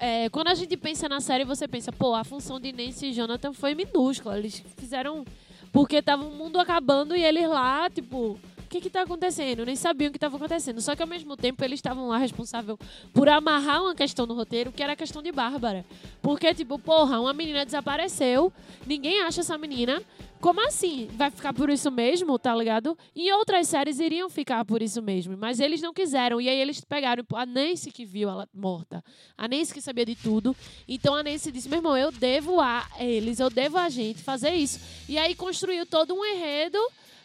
[0.00, 3.12] é, quando a gente pensa na série, você pensa, pô, a função de Nancy e
[3.12, 4.36] Jonathan foi minúscula.
[4.38, 5.24] Eles fizeram.
[5.72, 8.38] Porque tava o mundo acabando e eles lá, tipo.
[8.70, 9.66] O que que tá acontecendo?
[9.66, 10.80] Nem sabiam o que estava acontecendo.
[10.80, 12.78] Só que ao mesmo tempo eles estavam lá responsável
[13.12, 15.84] por amarrar uma questão no roteiro, que era a questão de Bárbara.
[16.22, 18.52] Porque, tipo, porra, uma menina desapareceu,
[18.86, 20.00] ninguém acha essa menina.
[20.40, 21.08] Como assim?
[21.14, 22.96] Vai ficar por isso mesmo, tá ligado?
[23.14, 26.40] Em outras séries iriam ficar por isso mesmo, mas eles não quiseram.
[26.40, 29.02] E aí eles pegaram pô, a Nancy que viu ela morta,
[29.36, 30.56] a Nancy que sabia de tudo.
[30.86, 34.54] Então a Nancy disse: meu irmão, eu devo a eles, eu devo a gente fazer
[34.54, 34.78] isso.
[35.08, 36.78] E aí construiu todo um enredo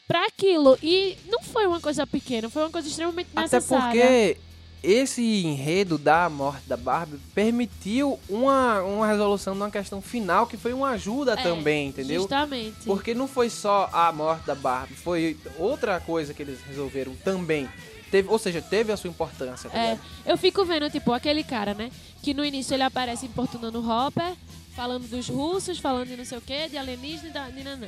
[0.08, 0.78] pra aquilo.
[0.82, 3.86] E não foi uma coisa pequena, foi uma coisa extremamente Até necessária.
[3.86, 4.38] porque
[4.84, 10.58] esse enredo da morte da Barbie permitiu uma, uma resolução de uma questão final que
[10.58, 12.22] foi uma ajuda É, também, entendeu?
[12.22, 12.78] Justamente.
[12.86, 17.68] Porque não foi só a morte da Barbie, foi outra coisa que eles resolveram também.
[18.12, 21.74] Teve, ou seja, teve a sua importância, tá É, eu fico vendo, tipo, aquele cara,
[21.74, 21.90] né?
[22.22, 24.34] Que no início ele aparece importunando o Hopper,
[24.76, 27.88] falando dos russos, falando de não sei o quê, de alienígena e de nanã.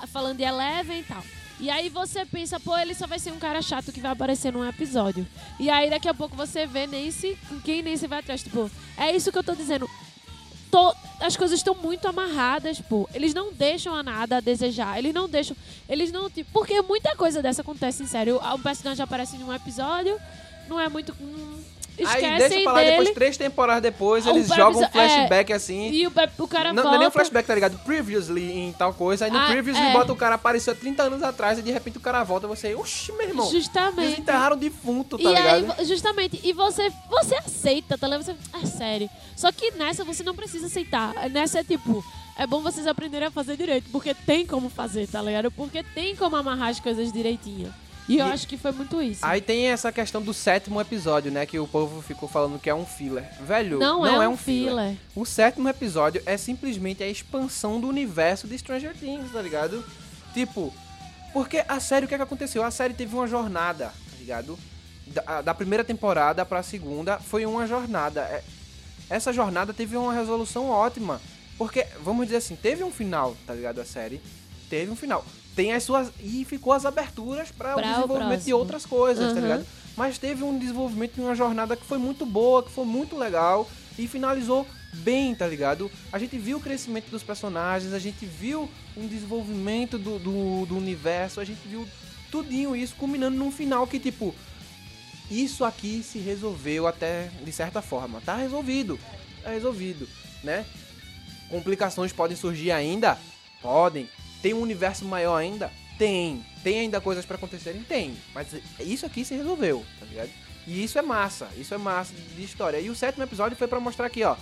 [0.00, 1.22] Ah, Falando de Eleven e tal.
[1.60, 4.52] E aí você pensa, pô, ele só vai ser um cara chato que vai aparecer
[4.52, 5.26] num episódio.
[5.58, 8.42] E aí daqui a pouco você vê Nancy, com quem Nancy vai atrás.
[8.42, 9.88] Tipo, é isso que eu tô dizendo.
[10.70, 13.08] Tô- as coisas estão muito amarradas, pô.
[13.12, 14.98] Eles não deixam a nada a desejar.
[14.98, 15.56] Eles não deixam.
[15.88, 16.30] Eles não.
[16.30, 18.38] Tipo, porque muita coisa dessa acontece em sério.
[18.54, 20.16] Um personagem aparece em um episódio,
[20.68, 21.12] não é muito.
[21.20, 21.60] hum,
[22.06, 22.90] Aí deixa esquecem eu falar, dele.
[22.90, 25.90] depois, três temporadas depois, O eles jogam um é, flashback assim.
[25.90, 26.88] E o, pe- o cara Não, volta.
[26.90, 27.78] não é nem um flashback, tá ligado?
[27.84, 29.24] Previously em tal coisa.
[29.24, 29.92] Aí no Ah, Previously é.
[29.92, 32.48] bota o cara apareceu há 30 anos atrás e de repente o cara volta e
[32.48, 33.46] você, oxi, meu irmão.
[33.48, 34.20] Eles Justamente.
[34.20, 35.76] enterraram o defunto, tá e aí, ligado?
[35.78, 38.22] vo- justamente, e você, você aceita, tá ligado?
[38.24, 39.10] Você, é sério.
[39.36, 41.12] Só que nessa você não precisa aceitar.
[41.30, 42.04] Nessa é tipo,
[42.36, 45.50] é bom vocês aprenderem a fazer direito, porque tem como fazer, tá ligado?
[45.50, 47.72] Porque tem como amarrar as coisas direitinho.
[48.08, 49.20] E eu E- acho que foi muito isso.
[49.24, 51.44] Aí tem essa questão do sétimo episódio, né?
[51.44, 53.28] Que o povo ficou falando que é um filler.
[53.42, 54.96] Velho, não, não, é, um filler.
[55.14, 59.84] O sétimo episódio é simplesmente a expansão do universo de Stranger Things, tá ligado?
[60.32, 60.72] Tipo,
[61.32, 62.62] porque a série, o que é que aconteceu?
[62.64, 64.58] A série teve uma jornada, tá ligado?
[65.06, 68.22] Da, da primeira temporada pra segunda foi uma jornada.
[68.22, 68.42] É-
[69.10, 71.20] Essa jornada teve uma resolução ótima.
[71.56, 73.80] Porque, vamos dizer assim, teve um final, tá ligado?
[73.80, 74.20] A série.
[74.70, 75.24] Teve um final.
[75.58, 76.12] Tem as suas.
[76.20, 79.40] E ficou as aberturas para o Pra o desenvolvimento de outras coisas, tá Uhum.
[79.40, 79.66] ligado?
[79.96, 83.68] Mas teve um desenvolvimento de uma jornada que foi muito boa, que foi muito legal
[83.98, 85.90] e finalizou bem, tá ligado?
[86.12, 90.76] A gente viu o crescimento dos personagens, a gente viu um desenvolvimento do, do, do
[90.76, 91.84] universo, a gente viu
[92.30, 94.32] tudinho isso culminando num final que, tipo,
[95.28, 98.20] isso aqui se resolveu até de certa forma.
[98.24, 98.96] Tá resolvido.
[99.42, 100.08] Tá resolvido,
[100.44, 100.64] né?
[101.50, 103.18] Complicações podem surgir ainda?
[103.60, 104.08] Podem.
[104.42, 105.70] Tem um universo maior ainda?
[105.98, 106.44] Tem.
[106.62, 107.82] Tem ainda coisas pra acontecerem?
[107.82, 108.16] Tem.
[108.34, 108.48] Mas
[108.80, 110.30] isso aqui se resolveu, tá ligado?
[110.66, 111.48] E isso é massa.
[111.56, 112.78] Isso é massa de história.
[112.78, 114.36] E o sétimo episódio foi pra mostrar aqui, ó.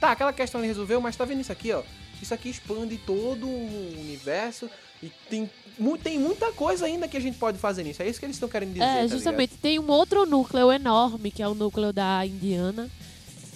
[0.00, 1.82] Tá, aquela questão ele resolveu, mas tá vendo isso aqui, ó?
[2.20, 4.70] Isso aqui expande todo o universo
[5.02, 5.50] e tem,
[6.02, 8.02] tem muita coisa ainda que a gente pode fazer nisso.
[8.02, 8.84] É isso que eles estão querendo dizer.
[8.84, 9.54] É, tá justamente.
[9.56, 12.88] Tem um outro núcleo enorme, que é o núcleo da Indiana,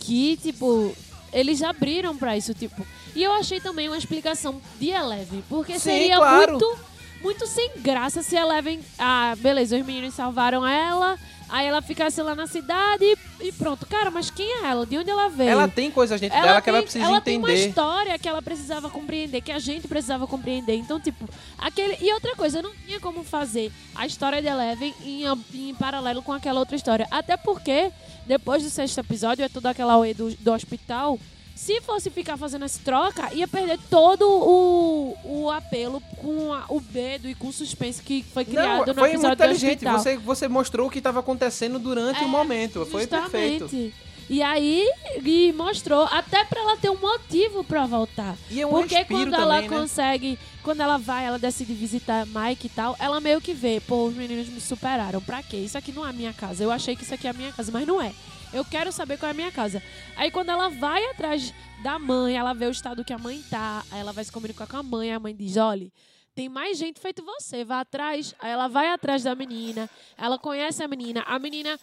[0.01, 0.93] que, tipo,
[1.37, 2.85] eles abriram pra isso, tipo.
[3.15, 6.53] E eu achei também uma explicação de Eleven, porque Sim, seria claro.
[6.53, 6.79] muito,
[7.23, 8.81] muito sem graça se Eleven.
[8.99, 13.87] Ah, beleza, os meninos salvaram ela, aí ela ficasse lá na cidade e, e pronto.
[13.87, 14.87] Cara, mas quem é ela?
[14.87, 15.51] De onde ela veio?
[15.51, 17.69] Ela tem coisas dentro dela que ela precisa ela tem uma entender.
[17.69, 20.75] história que ela precisava compreender, que a gente precisava compreender.
[20.75, 21.29] Então, tipo,
[21.59, 21.97] aquele.
[22.01, 26.33] E outra coisa, não tinha como fazer a história de Eleven em, em paralelo com
[26.33, 27.07] aquela outra história.
[27.11, 27.91] Até porque,
[28.27, 31.19] depois do sexto episódio, é toda aquela OE do, do hospital.
[31.57, 36.81] Se fosse ficar fazendo essa troca, ia perder todo o, o apelo com a- o
[36.93, 39.73] medo e com o suspense que foi criado Não, no foi episódio muito do inteligente.
[39.87, 39.99] hospital.
[39.99, 42.85] Você, você mostrou o que estava acontecendo durante É, o momento.
[42.87, 43.61] Foi perfeito.
[43.69, 43.95] Justamente.
[44.29, 44.85] E aí,
[45.25, 48.37] e mostrou até pra ela ter um motivo pra voltar.
[48.51, 49.77] E é um Porque quando ela também, né?
[49.79, 54.05] consegue, quando ela vai, ela decide visitar Mike e tal, ela meio que vê, pô,
[54.05, 55.23] os meninos me superaram.
[55.23, 55.57] Pra quê?
[55.59, 56.63] Isso aqui não é a minha casa.
[56.63, 58.13] Eu achei que isso aqui é a minha casa, mas não é.
[58.53, 59.83] Eu quero saber qual é a minha casa.
[60.17, 63.85] Aí quando ela vai atrás da mãe, ela vê o estado que a mãe tá,
[63.91, 65.91] aí ela vai se comunicar com a mãe, a mãe diz, olha,
[66.35, 68.35] tem mais gente feito você, vá atrás.
[68.41, 71.79] Aí ela vai atrás da menina, ela conhece a menina, a menina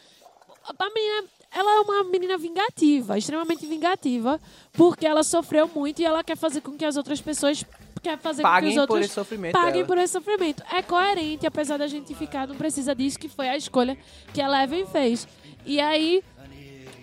[0.80, 4.40] a menina, ela é uma menina vingativa, extremamente vingativa,
[4.72, 7.66] porque ela sofreu muito e ela quer fazer com que as outras pessoas
[8.02, 9.86] quer fazer com que Paguem os por outros esse sofrimento paguem dela.
[9.86, 10.64] por esse sofrimento.
[10.72, 13.98] É coerente, apesar da gente ficar, não precisa disso, que foi a escolha
[14.34, 15.28] que a Eleven fez.
[15.66, 16.24] E aí,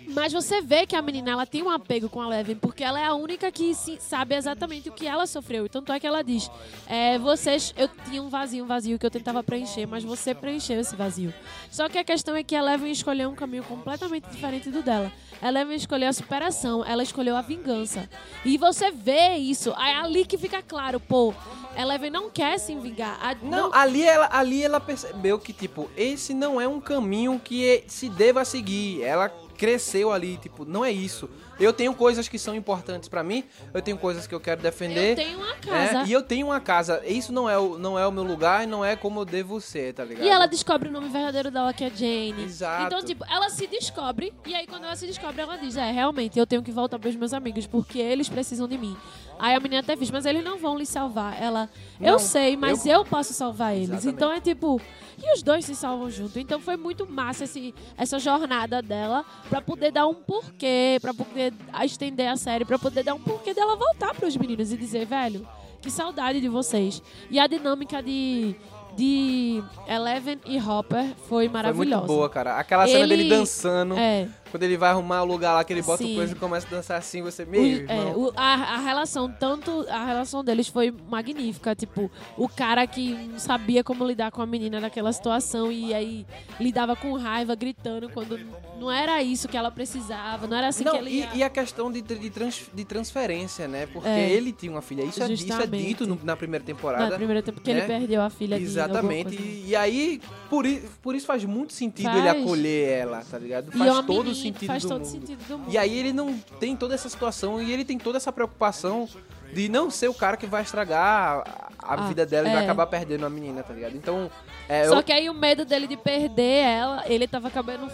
[0.07, 2.99] mas você vê que a menina ela tem um apego com a Eleven, porque ela
[2.99, 5.67] é a única que sabe exatamente o que ela sofreu.
[5.69, 6.49] Tanto é que ela diz:
[6.87, 10.79] é, vocês, eu tinha um vazio, um vazio que eu tentava preencher, mas você preencheu
[10.79, 11.33] esse vazio.
[11.69, 15.11] Só que a questão é que a Eleven escolheu um caminho completamente diferente do dela.
[15.41, 18.07] A Eleven escolheu a superação, ela escolheu a vingança.
[18.45, 21.33] E você vê isso, é ali que fica claro, pô,
[21.75, 23.17] a Eleven não quer se vingar.
[23.21, 27.83] A- Não, ali ela, ali ela percebeu que, tipo, esse não é um caminho que
[27.87, 29.01] se deva seguir.
[29.01, 31.29] Ela cresceu ali, tipo, não é isso.
[31.59, 35.11] Eu tenho coisas que são importantes pra mim, eu tenho coisas que eu quero defender.
[35.11, 36.09] eu tenho uma é, casa.
[36.09, 37.05] e eu tenho uma casa.
[37.05, 39.61] Isso não é, o, não é o meu lugar e não é como eu devo
[39.61, 40.25] ser, tá ligado?
[40.25, 42.43] E ela descobre o nome verdadeiro dela, que é Jane.
[42.43, 42.87] Exato.
[42.87, 46.39] Então, tipo, ela se descobre, e aí quando ela se descobre, ela diz, é, realmente,
[46.39, 48.97] eu tenho que voltar pros meus amigos, porque eles precisam de mim.
[49.43, 51.41] Aí a menina até diz, mas eles não vão lhe salvar.
[51.41, 51.67] Ela,
[51.99, 53.89] eu Não, sei, mas eu, posso salvar eles.
[53.89, 54.15] Exatamente.
[54.15, 54.79] Então é tipo,
[55.17, 56.37] e os dois se salvam junto.
[56.37, 61.51] Então foi muito massa esse, essa jornada dela pra poder dar um porquê, pra poder
[61.83, 65.47] estender a série, pra poder dar um porquê dela voltar pros meninos e dizer, velho,
[65.81, 67.01] que saudade de vocês.
[67.31, 68.55] E a dinâmica de,
[68.95, 72.01] de Eleven e Hopper foi Foi maravilhosa.
[72.03, 72.57] muito boa, cara.
[72.57, 74.27] Aquela cena Ele- dele dançando, É.
[74.51, 76.13] quando ele vai arrumar o lugar lá que ele bota Sim.
[76.13, 79.31] o coisa e começa a dançar assim, você, O- meu é, o- a, a relação,
[79.31, 81.73] tanto a relação deles foi magnífica.
[81.75, 86.25] Tipo, o cara que não sabia como lidar com a menina naquela situação e aí
[86.59, 88.39] lidava com raiva, gritando quando
[88.79, 91.29] não era isso que ela precisava, não era assim que Não, ele e, ia.
[91.35, 93.85] e a questão de, de, trans- de transferência, né?
[93.85, 94.29] Porque É.
[94.29, 95.03] ele tinha uma filha.
[95.03, 97.09] Isso, é, isso é dito no- na primeira temporada.
[97.09, 97.79] Na primeira tempo que né?
[97.79, 99.35] ele perdeu a filha de Exatamente.
[99.37, 99.41] coisa.
[99.41, 100.65] E, e aí, por,
[101.01, 102.17] por isso faz muito sentido Faz.
[102.17, 103.71] ele acolher ela, tá ligado?
[103.73, 105.11] E Faz todo o menina, sentido faz do todo mundo.
[105.11, 105.71] sentido do mundo.
[105.71, 109.07] E aí ele não tem toda essa situação e ele tem toda essa preocupação
[109.53, 112.61] de não ser o cara que vai estragar a, a Ah, vida dela e vai
[112.61, 112.63] é.
[112.63, 113.97] acabar perdendo a menina, tá ligado?
[113.97, 114.31] Então,
[114.69, 117.91] é, Só eu- que aí o medo dele de perder ela, ele tava acabando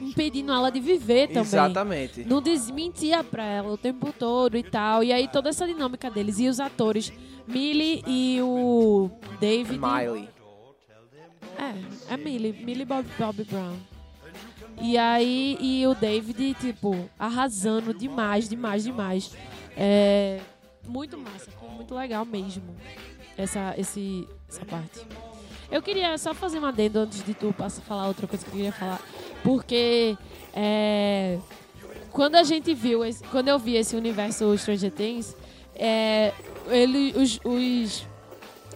[0.00, 1.42] impedindo ela de viver também.
[1.42, 2.24] Exatamente.
[2.24, 5.04] Não desmentia pra ela o tempo todo e tal.
[5.04, 6.40] E aí toda essa dinâmica deles.
[6.40, 7.12] E os atores,
[7.46, 9.08] Millie e o
[9.40, 9.78] David.
[9.78, 10.28] Miley.
[11.56, 12.52] É, é Millie.
[12.64, 13.76] Millie Bob, Bob Brown.
[14.80, 19.30] E aí, e o David, tipo, arrasando demais, demais, demais.
[19.76, 20.40] É
[20.86, 22.74] muito massa, foi muito legal mesmo.
[23.36, 25.00] Essa, esse, essa parte.
[25.70, 28.50] Eu queria só fazer uma adendo antes de tu passar a falar outra coisa que
[28.50, 29.00] eu queria falar.
[29.42, 30.16] Porque
[30.52, 31.38] é,
[32.10, 35.36] quando a gente viu, esse- quando eu vi esse universo Stranger Things,
[35.74, 36.32] é,
[36.68, 38.06] ele, os, os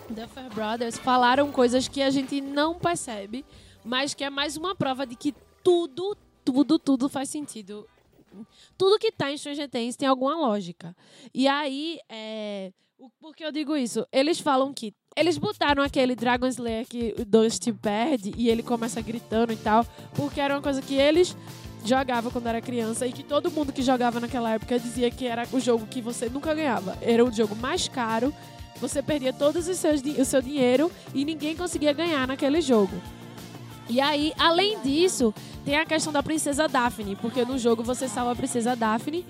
[0.09, 3.45] Duffer Brothers falaram coisas que a gente não percebe,
[3.85, 7.89] mas que é mais uma prova de que tudo, tudo, tudo faz sentido.
[8.77, 10.95] Tudo que tá em Stranger Things tem alguma lógica.
[11.33, 12.73] E aí, é,
[13.21, 14.07] por que eu digo isso?
[14.13, 19.01] Eles falam que Eles botaram aquele Dragon Slayer que o Dusty perde e ele começa
[19.01, 21.37] gritando e tal, porque era uma coisa que eles
[21.85, 25.47] jogavam quando era criança e que todo mundo que jogava naquela época dizia que era
[25.53, 26.99] o jogo que você nunca ganhava.
[27.01, 28.35] Era o jogo mais caro,
[28.81, 33.01] você perdia todo o seu dinheiro e ninguém conseguia ganhar naquele jogo.
[33.89, 38.33] E aí, além disso, tem a questão da princesa Daphne, porque no jogo você salva
[38.33, 39.25] a princesa Daphne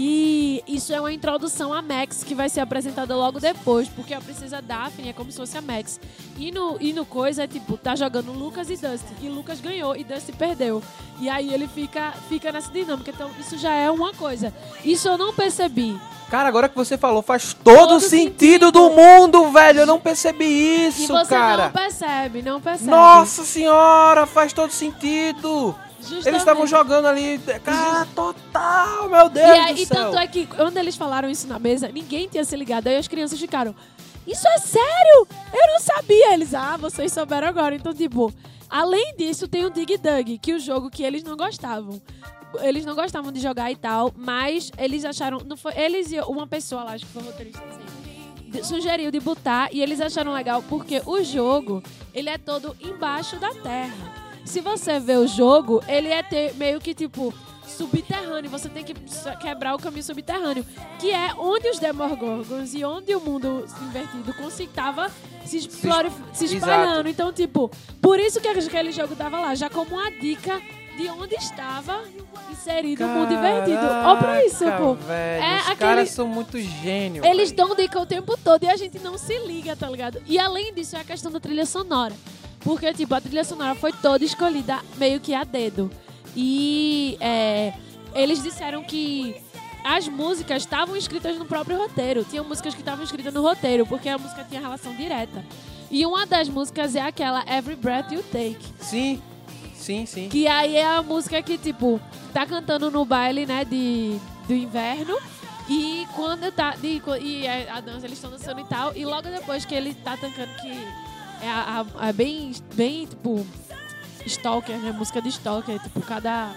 [0.00, 4.20] e isso é uma introdução a Max que vai ser apresentada logo depois, porque a
[4.20, 5.98] princesa Daphne é como se fosse a Max.
[6.36, 9.96] E no, e no coisa é tipo, tá jogando Lucas e Dusty, e Lucas ganhou
[9.96, 10.80] e Dusty perdeu.
[11.18, 14.54] E aí ele fica, fica nessa dinâmica, então isso já é uma coisa.
[14.84, 15.98] Isso eu não percebi.
[16.30, 18.70] Cara, agora que você falou, faz todo, Todo sentido, sentido.
[18.70, 19.80] do mundo, velho.
[19.80, 21.64] Eu não percebi e isso, você cara.
[21.64, 22.90] não percebe, não percebe.
[22.90, 25.74] Nossa senhora, faz todo sentido.
[26.08, 26.28] Justamente.
[26.28, 27.38] Eles estavam jogando ali.
[27.64, 29.96] Cara, total, meu E, Deus aí, do e céu.
[29.96, 32.86] tanto é que quando eles falaram isso na mesa, ninguém tinha se ligado.
[32.88, 33.74] Aí as crianças ficaram,
[34.26, 35.26] isso é sério?
[35.52, 36.34] Eu não sabia.
[36.34, 37.74] Eles, ah, vocês souberam agora.
[37.74, 38.32] Então, tipo,
[38.68, 42.00] além disso, tem o Dig Dug, que é o jogo que eles não gostavam.
[42.60, 45.38] Eles não gostavam de jogar e tal, mas eles acharam.
[45.44, 49.20] Não foi, eles e uma pessoa lá, acho que foi o roteirista, assim, sugeriu de
[49.20, 51.82] botar e eles acharam legal porque o jogo
[52.14, 54.17] ele é todo embaixo da terra.
[54.48, 57.32] Se você vê o jogo, ele é ter, meio que tipo
[57.66, 58.50] subterrâneo.
[58.50, 58.94] Você tem que
[59.40, 60.64] quebrar o caminho subterrâneo,
[60.98, 65.10] que é onde os Demogorgons e onde o mundo invertido estava
[65.44, 66.92] se, explore- se espalhando.
[66.94, 67.08] exato.
[67.08, 70.60] Então, tipo, por isso que aquele jogo tava lá, já como uma dica
[70.96, 72.02] de onde estava
[72.50, 73.78] inserido o mundo invertido.
[74.04, 74.94] Ó pra isso, Caraca, pô.
[74.94, 77.24] Velho, É os aquele- caras são muito gênios.
[77.24, 77.56] Eles velho.
[77.68, 80.20] dão dica o tempo todo e a gente não se liga, tá ligado?
[80.26, 82.14] E além disso, é a questão da trilha sonora.
[82.68, 85.90] Porque, tipo, a trilha sonora foi toda escolhida meio que a dedo.
[86.36, 87.72] E é,
[88.14, 89.34] eles disseram que
[89.82, 92.24] as músicas estavam escritas no próprio roteiro.
[92.24, 95.42] Tinham músicas que estavam escritas no roteiro, porque a música tinha relação direta.
[95.90, 98.58] E uma das músicas é aquela Every Breath You Take.
[98.80, 99.22] Sim,
[99.74, 100.28] sim, sim.
[100.28, 101.98] Que aí é a música que, tipo,
[102.34, 105.16] tá cantando no baile, né, de, do inverno.
[105.70, 106.72] E quando tá.
[106.72, 108.94] de- e a, a dança, eles estão dançando e tal.
[108.94, 111.07] E logo depois que ele tá tocando que
[111.42, 113.46] é a, a- a bem, bem, tipo,
[114.26, 114.92] stalker, né?
[114.92, 116.50] Música de stalker, tipo, cada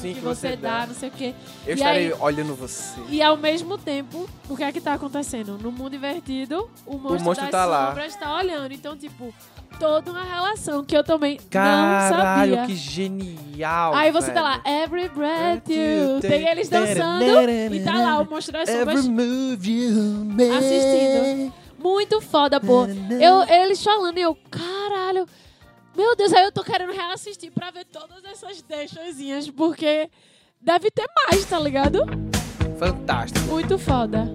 [0.00, 0.86] Sim, que que você você dá, dá.
[0.86, 1.34] não sei o quê.
[1.66, 3.00] Eu E estarei aí- olhando você.
[3.08, 5.58] E ao mesmo tempo, o que é que tá acontecendo?
[5.58, 7.94] No mundo invertido, o monstro, monstro das tá lá.
[8.18, 8.72] tá olhando.
[8.72, 9.34] Então, tipo,
[9.80, 12.66] toda uma relação que eu também não Caralho, sabia.
[12.66, 13.94] que genial.
[13.94, 14.34] Aí você velho.
[14.34, 16.20] tá lá, every breath you.
[16.20, 17.24] Tem eles dançando
[17.74, 19.04] e tá lá o monstro das sombras
[20.58, 21.52] assistindo.
[21.78, 22.86] Muito foda, pô.
[23.20, 25.26] Eu, eles falando e eu, caralho.
[25.96, 30.10] Meu Deus, aí eu tô querendo reassistir pra ver todas essas deixazinhas, porque
[30.60, 32.04] deve ter mais, tá ligado?
[32.78, 33.46] Fantástico.
[33.46, 34.32] Muito foda.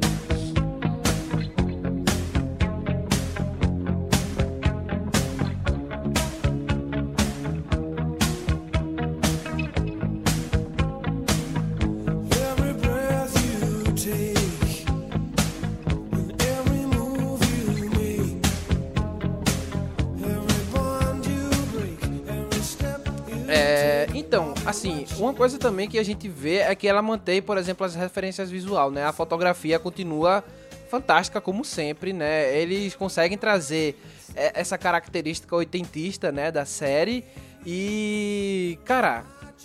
[24.73, 27.95] Assim, uma coisa também que a gente vê é que ela mantém, por exemplo, as
[27.95, 29.05] referências visual, né?
[29.05, 30.43] A fotografia continua
[30.89, 32.55] fantástica como sempre, né?
[32.57, 33.95] Eles conseguem trazer
[34.35, 37.23] é, essa característica oitentista, né, da série
[37.65, 39.23] e, cara,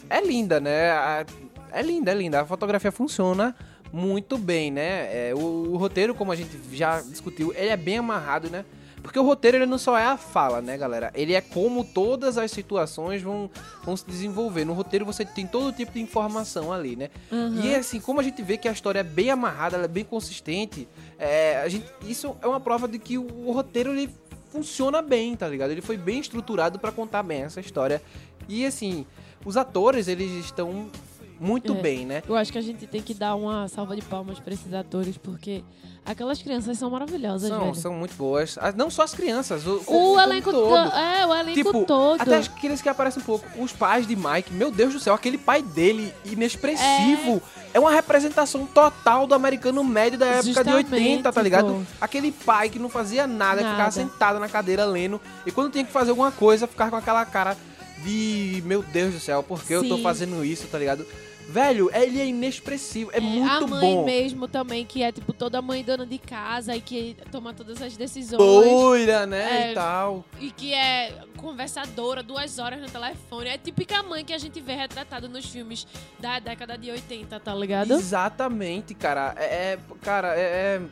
[0.09, 1.25] é linda, né?
[1.73, 2.41] É linda, é linda.
[2.43, 3.57] A fotografia funciona
[3.93, 5.31] muito bem, né?
[5.31, 8.65] É, o, o roteiro, como a gente já discutiu, ele é bem amarrado, né?
[9.03, 11.11] Porque o roteiro ele não só é a fala, né, galera?
[11.15, 13.51] Ele é como todas as situações vão,
[13.85, 14.65] vão se desenvolver.
[14.65, 17.11] No roteiro você tem todo tipo de informação ali, né?
[17.63, 20.05] E assim, como a gente vê que a história é bem amarrada, ela é bem
[20.05, 24.11] consistente, é, a gente, isso é uma prova de que o, o roteiro ele
[24.51, 25.71] funciona bem, tá ligado?
[25.71, 28.03] Ele foi bem estruturado pra contar bem essa história.
[28.49, 29.07] E assim,
[29.45, 30.91] os atores, eles estão
[31.41, 31.77] muito É.
[31.81, 32.23] bem, né?
[32.29, 35.17] Eu acho que a gente tem que dar uma salva de palmas pra esses atores,
[35.17, 35.63] porque
[36.05, 37.75] aquelas crianças são maravilhosas, São, velho.
[37.75, 38.57] são muito boas.
[38.61, 40.93] Ah, Não só as crianças, o, O como elenco todo.
[40.97, 42.21] É, o elenco Tipo, todo.
[42.21, 43.47] até aqueles que aparecem um pouco.
[43.63, 47.41] Os pais de Mike, meu Deus do céu, aquele pai dele, inexpressivo.
[47.73, 51.67] É, uma representação total do americano médio da época de 80, tá Justamente, ligado?
[51.75, 51.83] pô.
[52.01, 53.75] Aquele pai que não fazia nada, Nada.
[53.75, 55.21] ficava sentado na cadeira lendo.
[55.47, 57.57] E quando tinha que fazer alguma coisa, ficava com aquela cara
[58.03, 60.03] de meu Deus do céu, por que eu tô Sim.
[60.03, 61.05] fazendo isso, tá ligado?
[61.49, 64.05] Velho, ele é inexpressivo, é, muito a mãe bom.
[64.05, 67.97] mesmo também, que é tipo toda mãe dona de casa e que toma todas as
[67.97, 68.37] decisões.
[68.39, 69.69] Doida, né?
[69.69, 69.73] É.
[69.73, 70.25] E tal.
[70.39, 73.49] E que é conversadora duas horas no telefone.
[73.49, 75.87] É típica mãe que a gente vê retratada nos filmes
[76.19, 77.93] da década de 80, tá ligado?
[77.95, 79.35] Exatamente, cara.
[79.39, 80.83] É, é- cara, é, é-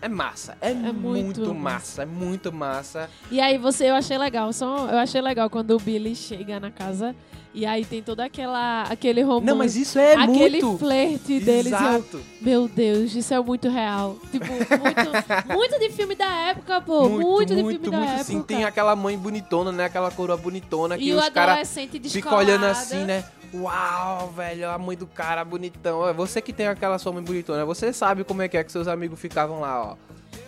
[0.00, 0.56] É massa.
[0.60, 1.54] É, muito muito, massa.
[1.54, 2.02] massa.
[2.02, 3.10] É muito massa.
[3.32, 6.70] E aí você, eu achei legal, só eu achei legal quando o Billy chega na
[6.70, 7.16] casa
[7.58, 9.46] e aí tem todo aquela aquele romance.
[9.46, 10.78] Não, mas isso é aquele muito.
[10.78, 11.72] flerte deles.
[11.72, 12.20] e eu, Exato.
[12.40, 14.16] meu Deus, isso é muito real.
[14.30, 17.08] Tipo, muito, muito de filme da época, pô.
[17.08, 18.24] Muito, de filme da época.
[18.24, 18.42] sim.
[18.42, 19.86] Tem aquela mãe bonitona, né?
[19.86, 23.24] Aquela coroa bonitona que e o os caras adolescente ficam olhando assim, né?
[23.54, 26.12] Uau, velho, a mãe do cara bonitão.
[26.14, 28.86] Você que tem aquela sua mãe bonitona, você sabe como é que é que seus
[28.88, 29.96] amigos ficavam lá, ó.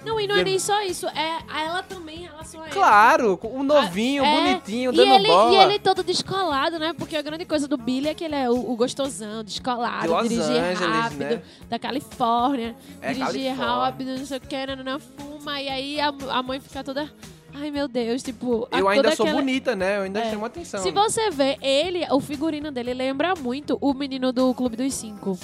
[0.05, 2.73] Não, e não é nem só isso, é ela também em relação a ele.
[2.73, 5.53] Claro, o novinho, É, bonitinho, e dando ele, bola.
[5.53, 6.95] E ele todo descolado, né?
[6.97, 10.09] Porque a grande coisa do Billy é que ele é o, o gostosão, descolado, De
[10.09, 11.43] Los dirigir Angeles, rápido, né?
[11.69, 13.55] da Califórnia, É, dirigir Califórnia.
[13.55, 17.11] rápido, não sei o que, não, não, fuma, e aí a, a mãe fica toda.
[17.55, 18.69] Ai meu Deus, tipo.
[18.71, 19.99] Eu ainda sou aquela- bonita, né?
[19.99, 20.31] Eu ainda É.
[20.31, 20.83] chamo atenção.
[20.83, 25.39] Se você vê ele, o figurino dele lembra muito o menino do Clube dos Cinco.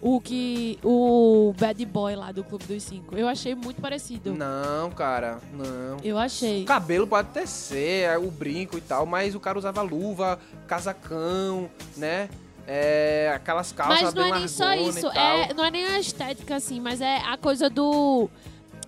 [0.00, 0.80] O que.
[0.82, 3.16] O bad boy lá do Clube dos Cinco.
[3.16, 4.34] Eu achei muito parecido.
[4.34, 5.96] Não, cara, não.
[6.02, 6.62] Eu achei.
[6.62, 10.40] O cabelo pode até ser, é, o brinco e tal, mas o cara usava luva,
[10.66, 12.28] casacão, né?
[12.66, 16.56] É, aquelas calças Mas não é nem só isso, é, não é nem a estética,
[16.56, 18.28] assim, mas é a coisa do.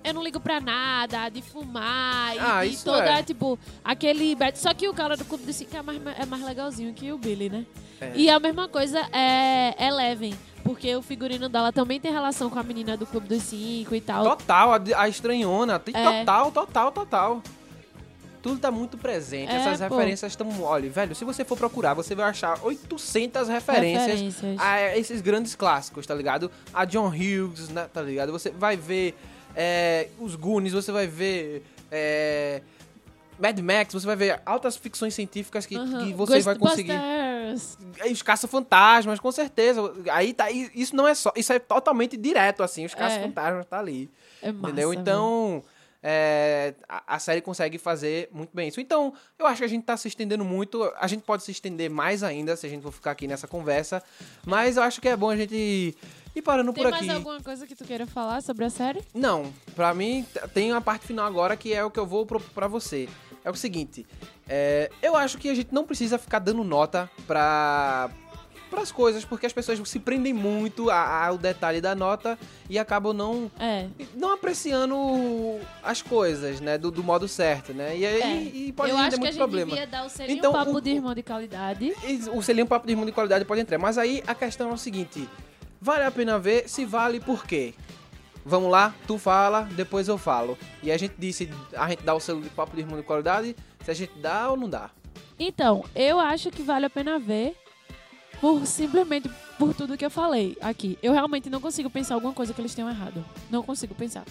[0.04, 3.22] Eu não ligo pra nada, de fumar, e- Ah, e, toda, é.
[3.22, 4.36] tipo, aquele.
[4.54, 7.16] Só que o cara do Clube dos Cinco é mais, é mais legalzinho que o
[7.18, 7.64] Billy, né?
[8.00, 8.12] É.
[8.14, 12.62] E a mesma coisa é Eleven, porque o figurino dela também tem relação com a
[12.62, 14.24] menina do Clube dos Cinco e tal.
[14.24, 16.20] Total, a, a estranhona, tem É.
[16.20, 17.42] total, total, total.
[18.42, 19.94] Tudo tá muito presente, É, essas pô.
[19.96, 20.62] referências estão...
[20.64, 24.60] Olha, velho, se você for procurar, você vai achar 800 referências, Referências.
[24.60, 26.50] a esses grandes clássicos, tá ligado?
[26.74, 28.32] A John Hughes, né, tá ligado?
[28.32, 29.16] Você vai ver
[29.54, 31.64] é, os Goonies, você vai ver...
[31.90, 32.62] é,
[33.38, 36.92] Mad Max, você vai ver altas ficções científicas que, que você vai conseguir.
[38.00, 39.80] Aí Os caça-fantasmas, com certeza.
[40.10, 40.50] Aí tá.
[40.50, 41.32] Isso não é só.
[41.36, 42.84] Isso é totalmente direto, assim.
[42.84, 44.10] Os caça-fantasmas tá ali.
[44.40, 44.90] É massa, entendeu?
[44.90, 45.00] velho.
[45.00, 45.62] Então.
[46.02, 48.80] é, a, a série consegue fazer muito bem isso.
[48.80, 50.82] Então, eu acho que a gente tá se estendendo muito.
[50.98, 54.02] A gente pode se estender mais ainda se a gente for ficar aqui nessa conversa.
[54.46, 55.96] Mas eu acho que é bom a gente
[56.34, 57.12] ir parando Tem por mais aqui.
[57.14, 59.02] alguma coisa que tu queira falar sobre a série?
[59.14, 62.50] Não, pra mim tem uma parte final agora que é o que eu vou propor
[62.54, 63.08] pra você.
[63.44, 64.06] É o seguinte,
[64.48, 68.10] é, eu acho que a gente não precisa ficar dando nota pra
[68.76, 72.36] as coisas, porque as pessoas se prendem muito ao detalhe da nota
[72.68, 73.86] e acabam não É.
[74.16, 74.96] não apreciando
[75.80, 77.96] as coisas, né, do, do modo certo, né?
[77.96, 78.42] E aí É.
[78.42, 79.70] e pode Eu render acho que a muito gente problema.
[79.70, 81.94] devia dar o selinho Então, papo o- de irmão de qualidade.
[82.04, 84.72] E O selinho papo de irmão de qualidade pode entrar, mas aí a questão é
[84.72, 85.28] o seguinte:
[85.84, 87.74] vale a pena ver se vale por quê?
[88.44, 90.56] Vamos lá, tu fala, depois eu falo.
[90.82, 93.54] E a gente disse, a gente dá o selo de papo de irmão de qualidade,
[93.84, 94.90] se a gente dá ou não dá.
[95.38, 97.54] Então, eu acho que vale a pena ver
[98.40, 100.98] por simplesmente por tudo que eu falei aqui.
[101.02, 103.24] Eu realmente não consigo pensar alguma coisa que eles tenham errado.
[103.50, 104.24] Não consigo pensar.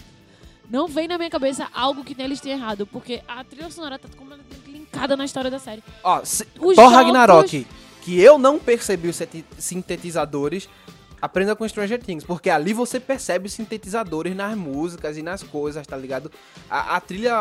[0.69, 4.07] Não vem na minha cabeça algo que eles tenham errado, porque a trilha sonora tá
[4.15, 5.83] completamente linkada na história da série.
[6.03, 7.67] Ó, se, Thor jogos- Ragnarok,
[8.01, 9.19] que eu não percebi os
[9.57, 10.69] sintetizadores,
[11.23, 15.87] aprenda com Stranger Things, porque ali você percebe os sintetizadores nas músicas e nas coisas,
[15.87, 16.29] tá ligado?
[16.69, 17.33] A, a trilha,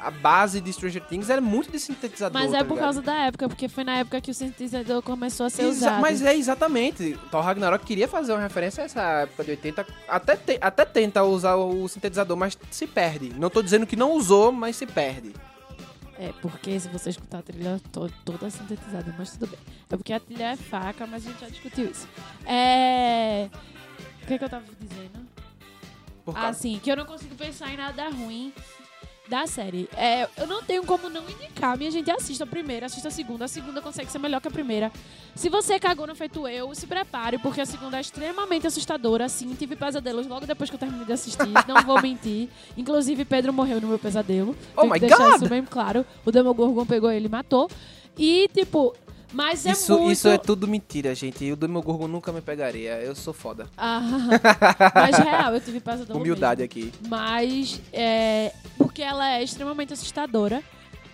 [0.00, 2.40] a base de Stranger Things é muito de sintetizador.
[2.42, 2.84] Mas é tá por ligado?
[2.86, 6.00] causa da época, porque foi na época que o sintetizador começou a ser Exa- usado.
[6.02, 7.16] Mas é exatamente.
[7.30, 9.86] Thor Ragnarok queria fazer uma referência a essa época de 80.
[10.08, 13.32] Até, te- até tenta usar o sintetizador, mas se perde.
[13.38, 15.32] Não tô dizendo que não usou, mas se perde.
[16.18, 19.58] É, porque se você escutar a trilha to- toda sintetizada, mas tudo bem.
[19.90, 22.08] É porque a trilha é faca, mas a gente já discutiu isso.
[22.44, 23.48] É.
[24.22, 25.26] O que, que eu tava dizendo?
[26.24, 28.52] Por Ah, causa- sim, que eu não consigo pensar em nada ruim
[29.28, 29.88] da série.
[29.96, 31.76] É, eu não tenho como não indicar.
[31.76, 33.44] Minha gente assista a primeira, assista a segunda.
[33.44, 34.90] A segunda consegue ser melhor que a primeira.
[35.34, 39.28] Se você cagou no feito eu, se prepare, porque a segunda é extremamente assustadora.
[39.28, 41.48] Sim, tive pesadelos logo depois que eu terminei de assistir.
[41.66, 42.48] não vou mentir.
[42.76, 44.56] Inclusive, Pedro morreu no meu pesadelo.
[44.76, 45.36] Oh Tenho my que deixar God!
[45.36, 46.04] isso bem claro.
[46.24, 47.70] O Demogorgon pegou ele e matou.
[48.16, 48.94] E, tipo,
[49.32, 50.12] mas é isso, muito...
[50.12, 51.44] isso é tudo mentira, gente.
[51.44, 52.92] E o Demogorgon nunca me pegaria.
[53.00, 53.66] Eu sou foda.
[53.76, 54.00] Ah,
[54.94, 56.88] mas real, eu tive pesadelo Humildade mesmo.
[56.90, 56.92] aqui.
[57.08, 58.52] Mas é.
[58.76, 60.62] Porque ela é extremamente assustadora.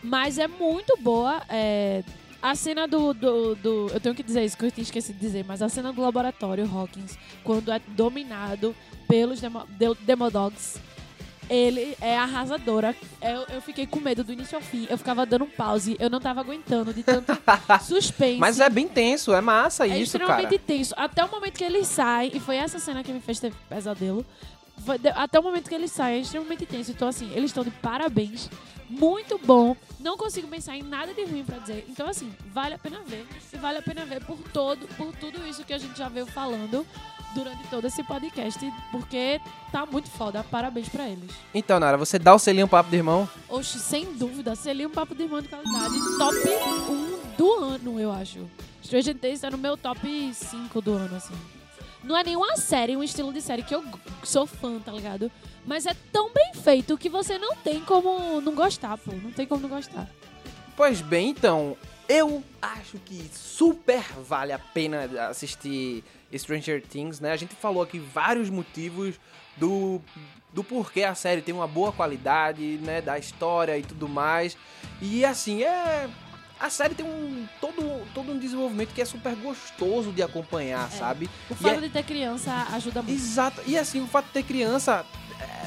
[0.02, 1.42] Mas é muito boa.
[1.48, 2.04] é,
[2.42, 5.20] a cena do, do, do- Eu tenho que dizer isso que eu tinha esquecido de
[5.26, 8.76] dizer, mas a cena do laboratório Hawkins, quando é dominado
[9.08, 10.76] pelos demo, de- Demodogs,
[11.48, 12.94] ele é arrasadora.
[13.20, 14.86] Eu, eu fiquei com medo do início ao fim.
[14.90, 15.96] Eu ficava dando um pause.
[15.98, 17.32] Eu não tava aguentando de tanto
[17.82, 18.38] suspense.
[18.38, 20.62] Mas é bem tenso, é massa É isso, extremamente cara.
[20.66, 20.94] tenso.
[20.96, 24.24] Até o momento que eles saem, e foi essa cena que me fez ter pesadelo.
[24.84, 26.90] foi até o momento que eles saem, é extremamente tenso.
[26.90, 28.48] Então, assim, eles estão de parabéns
[28.88, 29.76] muito bom.
[29.98, 31.86] Não consigo pensar em nada de ruim pra dizer.
[31.88, 33.26] Então, assim, vale a pena ver.
[33.52, 36.26] E vale a pena ver por todo, por tudo isso que a gente já veio
[36.26, 36.86] falando
[37.34, 39.40] durante todo esse podcast, porque
[39.72, 40.44] tá muito foda.
[40.44, 41.30] Parabéns pra eles.
[41.52, 43.28] Então, Nara, você dá o selinho papo de irmão?
[43.48, 44.52] Oxe, sem dúvida,
[44.86, 45.94] um papo de irmão de qualidade.
[46.18, 46.36] Top
[46.90, 48.48] 1 do ano, eu acho.
[48.82, 51.34] Stranger Things tá no meu top 5 do ano, assim.
[52.02, 53.82] Não é nenhuma série, um estilo de série que eu
[54.22, 55.30] sou fã, tá ligado?
[55.66, 59.12] Mas é tão bem feito que você não tem como não gostar, pô.
[59.12, 60.06] Não tem como não gostar.
[60.76, 61.76] Pois bem, então,
[62.08, 66.04] eu acho que super vale a pena assistir
[66.36, 67.32] Stranger Things, né?
[67.32, 69.14] A gente falou aqui vários motivos
[69.56, 70.00] do,
[70.52, 73.00] do porquê a série tem uma boa qualidade, né?
[73.00, 74.56] Da história e tudo mais.
[75.00, 76.08] E assim, é.
[76.60, 80.96] A série tem um todo, todo um desenvolvimento que é super gostoso de acompanhar, É.
[80.96, 81.28] sabe?
[81.50, 83.16] O fato é- de ter criança ajuda muito.
[83.18, 83.60] Exato.
[83.66, 85.04] E assim, o fato de ter criança.
[85.40, 85.66] é,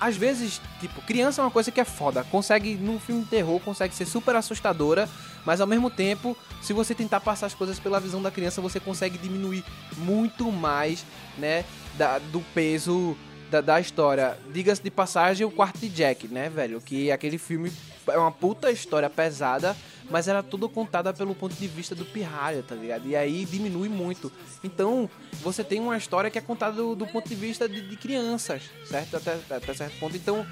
[0.00, 2.24] às vezes, tipo, criança é uma coisa que é foda.
[2.24, 5.08] Consegue, num filme de terror, consegue ser super assustadora,
[5.44, 8.78] mas ao mesmo tempo, se você tentar passar as coisas pela visão da criança, você
[8.80, 9.64] consegue diminuir
[9.98, 11.04] muito mais,
[11.38, 11.64] né,
[11.96, 13.16] da- do peso
[13.50, 14.38] da, da história.
[14.52, 16.80] Diga-se de passagem, o quarto de Jack, né, velho?
[16.80, 17.72] Que aquele filme
[18.08, 19.76] é uma puta história pesada,
[20.08, 23.06] mas era tudo contada pelo ponto de vista do pirralha, tá ligado?
[23.08, 24.30] E aí diminui muito.
[24.62, 25.08] Então,
[25.42, 28.62] você tem uma história que é contada do, do ponto de vista de, de crianças,
[28.88, 29.16] certo?
[29.16, 30.16] Até, até certo ponto.
[30.16, 30.44] Então,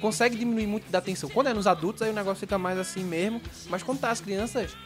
[0.00, 1.28] consegue diminuir muito da atenção.
[1.28, 3.40] Quando é nos adultos, aí o negócio fica mais assim mesmo.
[3.68, 4.76] Mas quando tá as crianças,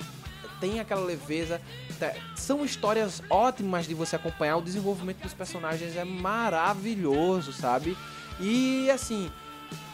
[0.61, 1.61] tem aquela leveza.
[1.99, 4.57] tá- São histórias ótimas de você acompanhar.
[4.57, 7.97] O desenvolvimento dos personagens é maravilhoso, sabe?
[8.39, 9.31] E assim,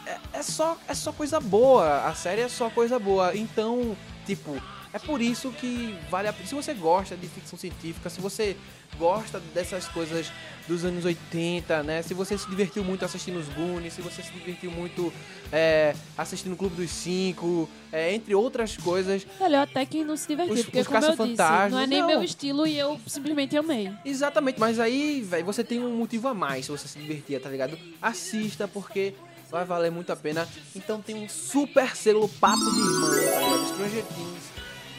[0.07, 2.05] é, é só, é só coisa boa.
[2.07, 3.37] A série é só coisa boa.
[3.37, 3.97] Então,
[4.27, 4.61] tipo,
[4.97, 6.47] é por isso que vale a pena.
[6.49, 8.57] Se você gosta de ficção científica, se você
[8.99, 10.31] gosta dessas coisas
[10.67, 12.03] dos anos 80, né?
[12.03, 15.13] Se você se divertiu muito assistindo os Goonies, se você se divertiu muito
[15.53, 19.27] é, assistindo o Clube dos Cinco, é, entre outras coisas.
[19.41, 22.01] Melhor até que não se divertiu, Os- porque os como eu disse, não é nem
[22.01, 22.09] não.
[22.09, 23.93] meu estilo e eu simplesmente amei.
[24.05, 27.49] Exatamente, mas aí, velho, você tem um motivo a mais se você se divertir, tá
[27.51, 27.79] ligado?
[28.01, 29.15] Assista, porque
[29.51, 30.49] vai valer muito a pena.
[30.75, 33.67] Então tem um super selo Papo de Irmão, tá ligado?
[33.69, 34.56] Stranger Things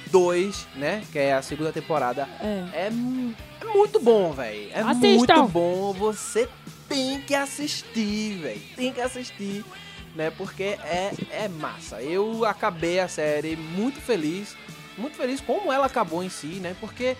[0.07, 1.03] 2, né?
[1.11, 2.27] Que é a segunda temporada.
[2.41, 2.85] É.
[2.85, 4.69] É, é muito bom, velho.
[4.73, 5.35] É Assistam!
[5.35, 5.93] muito bom.
[5.93, 6.47] Você
[6.87, 8.61] tem que assistir, velho.
[8.75, 9.63] Tem que assistir,
[10.15, 10.31] né?
[10.31, 12.01] Porque é, é massa.
[12.01, 14.55] Eu acabei a série muito feliz.
[14.97, 16.75] Muito feliz como ela acabou em si, né?
[16.79, 17.15] Porque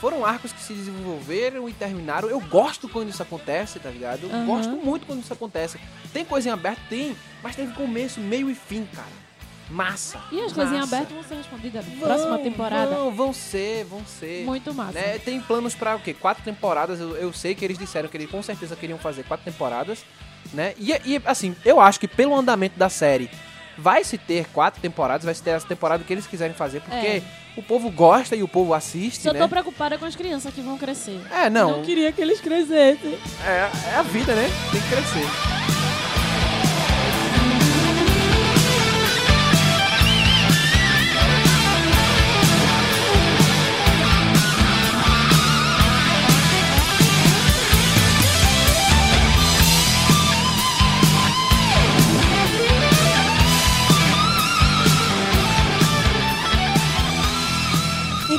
[0.00, 2.28] foram arcos que se desenvolveram e terminaram.
[2.28, 4.24] Eu gosto quando isso acontece, tá ligado?
[4.24, 4.46] Eu Aham.
[4.46, 5.80] gosto muito quando isso acontece.
[6.12, 6.80] Tem coisa em aberto?
[6.88, 7.16] Tem.
[7.42, 9.25] Mas teve começo, meio e fim, cara.
[9.68, 10.20] Massa.
[10.30, 12.94] E as coisinhas abertas vão ser respondidas na próxima temporada.
[12.94, 14.44] Vão, vão ser, vão ser.
[14.44, 14.92] Muito massa.
[14.92, 16.14] Né, tem planos pra o quê?
[16.14, 17.00] Quatro temporadas.
[17.00, 20.04] Eu, eu sei que eles disseram que eles com certeza queriam fazer quatro temporadas,
[20.52, 20.72] né?
[20.78, 23.28] E, e, assim, eu acho que pelo andamento da série
[23.76, 26.94] vai se ter quatro temporadas, vai se ter as temporadas que eles quiserem fazer, porque
[27.06, 27.22] É.
[27.56, 29.38] o povo gosta e o povo assiste, Só né?
[29.40, 31.20] tô preocupada com as crianças que vão crescer.
[31.30, 33.18] É, não, Não queria que eles crescessem.
[33.44, 34.48] é, é a vida, né?
[34.72, 35.85] Tem que crescer.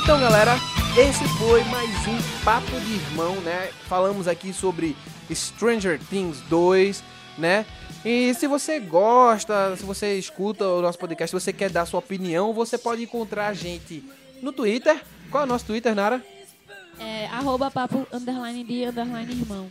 [0.08, 0.54] Então, galera,
[0.96, 3.68] esse foi mais um Papo de Irmão, né?
[3.90, 4.96] Falamos aqui sobre
[5.30, 7.04] Stranger Things 2,
[7.36, 7.66] né?
[8.02, 11.98] E se você gosta, se você escuta o nosso podcast, se você quer dar sua
[11.98, 14.02] opinião, você pode encontrar a gente
[14.40, 14.98] no Twitter.
[15.30, 16.24] Qual é o nosso Twitter, Nara?
[16.98, 19.68] É, arroba papo, underline de, underline irmão.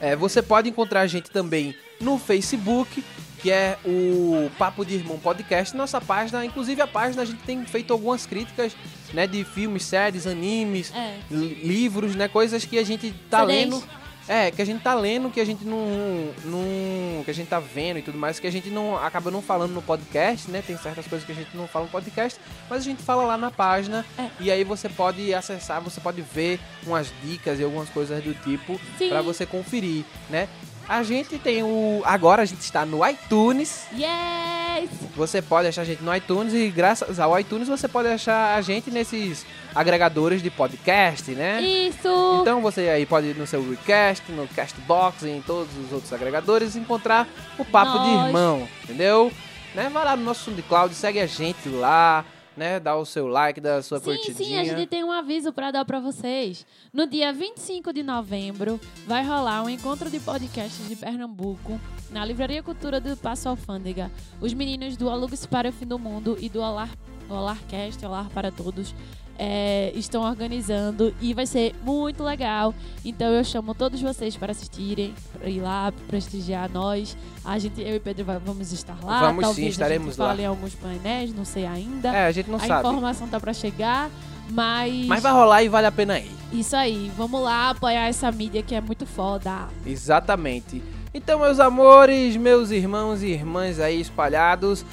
[0.00, 3.04] É, você pode encontrar a gente também no Facebook,
[3.42, 6.44] que é o Papo de Irmão Podcast, nossa página.
[6.44, 8.76] Inclusive a página a gente tem feito algumas críticas,
[9.14, 11.16] né, de filmes, séries, animes, É.
[11.30, 13.82] li- livros, né, coisas que a gente tá lendo.
[14.28, 17.24] É, que a gente tá lendo, que a gente não, não.
[17.24, 19.72] que a gente tá vendo e tudo mais, que a gente não acaba não falando
[19.72, 20.62] no podcast, né?
[20.64, 22.38] Tem certas coisas que a gente não fala no podcast,
[22.68, 24.06] mas a gente fala lá na página.
[24.16, 24.28] É.
[24.38, 28.80] E aí você pode acessar, você pode ver umas dicas e algumas coisas do tipo
[29.08, 30.48] pra você conferir, né?
[30.88, 32.02] A gente tem o.
[32.04, 33.86] Agora a gente está no iTunes.
[33.92, 34.90] Yes!
[35.16, 38.60] Você pode achar a gente no iTunes e graças ao iTunes você pode achar a
[38.60, 41.60] gente nesses agregadores de podcast, né?
[41.60, 42.40] Isso!
[42.40, 46.12] Então você aí pode ir no seu Recast, no Castbox e em todos os outros
[46.12, 47.28] agregadores encontrar
[47.58, 48.26] o Papo de Nós.
[48.26, 49.32] Irmão, entendeu?
[49.74, 49.88] Né?
[49.92, 52.24] Vai lá no nosso SoundCloud, segue a gente lá,
[52.56, 52.78] né?
[52.80, 54.34] Dá o seu like, dá a sua Sim, curtidinha.
[54.36, 56.66] sim, a gente tem um aviso para dar para vocês.
[56.92, 61.80] No dia 25 de novembro, vai rolar um encontro de podcasts de Pernambuco
[62.10, 64.10] na Livraria Cultura do Passo Alfândega.
[64.40, 66.90] Os meninos do Alugue-se para o Fim do Mundo e do Olar,
[67.28, 68.94] Olarcast, Olar para Todos,
[69.42, 72.74] é, estão organizando e vai ser muito legal.
[73.02, 77.16] Então eu chamo todos vocês para assistirem, para ir lá, prestigiar nós.
[77.42, 79.20] A gente, eu e Pedro vamos estar lá.
[79.20, 80.36] Vamos sim, Talvez a estaremos lá.
[80.36, 82.10] em alguns painéis, não sei ainda.
[82.10, 82.86] É, a gente não a sabe.
[82.86, 84.10] informação tá para chegar,
[84.50, 86.30] mas Mas vai rolar e vale a pena ir.
[86.52, 89.68] isso aí, vamos lá apoiar essa mídia que é muito foda.
[89.86, 90.82] Exatamente.
[91.14, 94.84] Então, meus amores, meus irmãos e irmãs aí espalhados,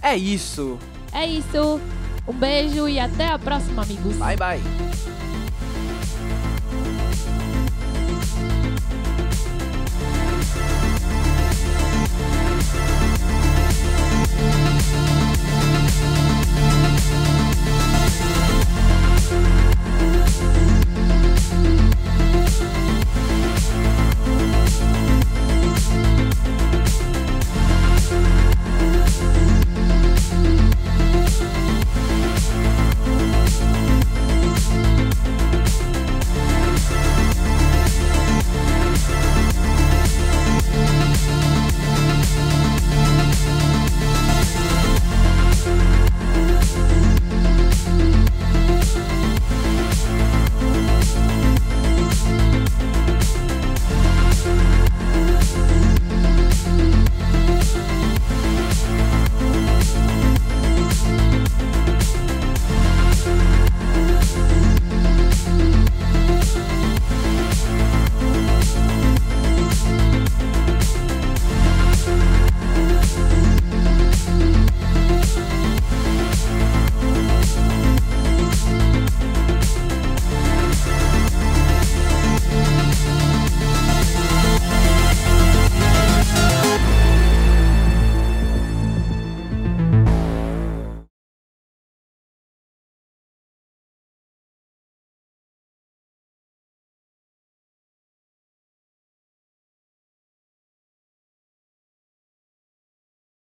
[0.00, 0.78] é isso.
[1.12, 1.78] É isso.
[2.26, 4.16] Um beijo e até a próxima, amigos.
[4.16, 4.60] Bye, bye.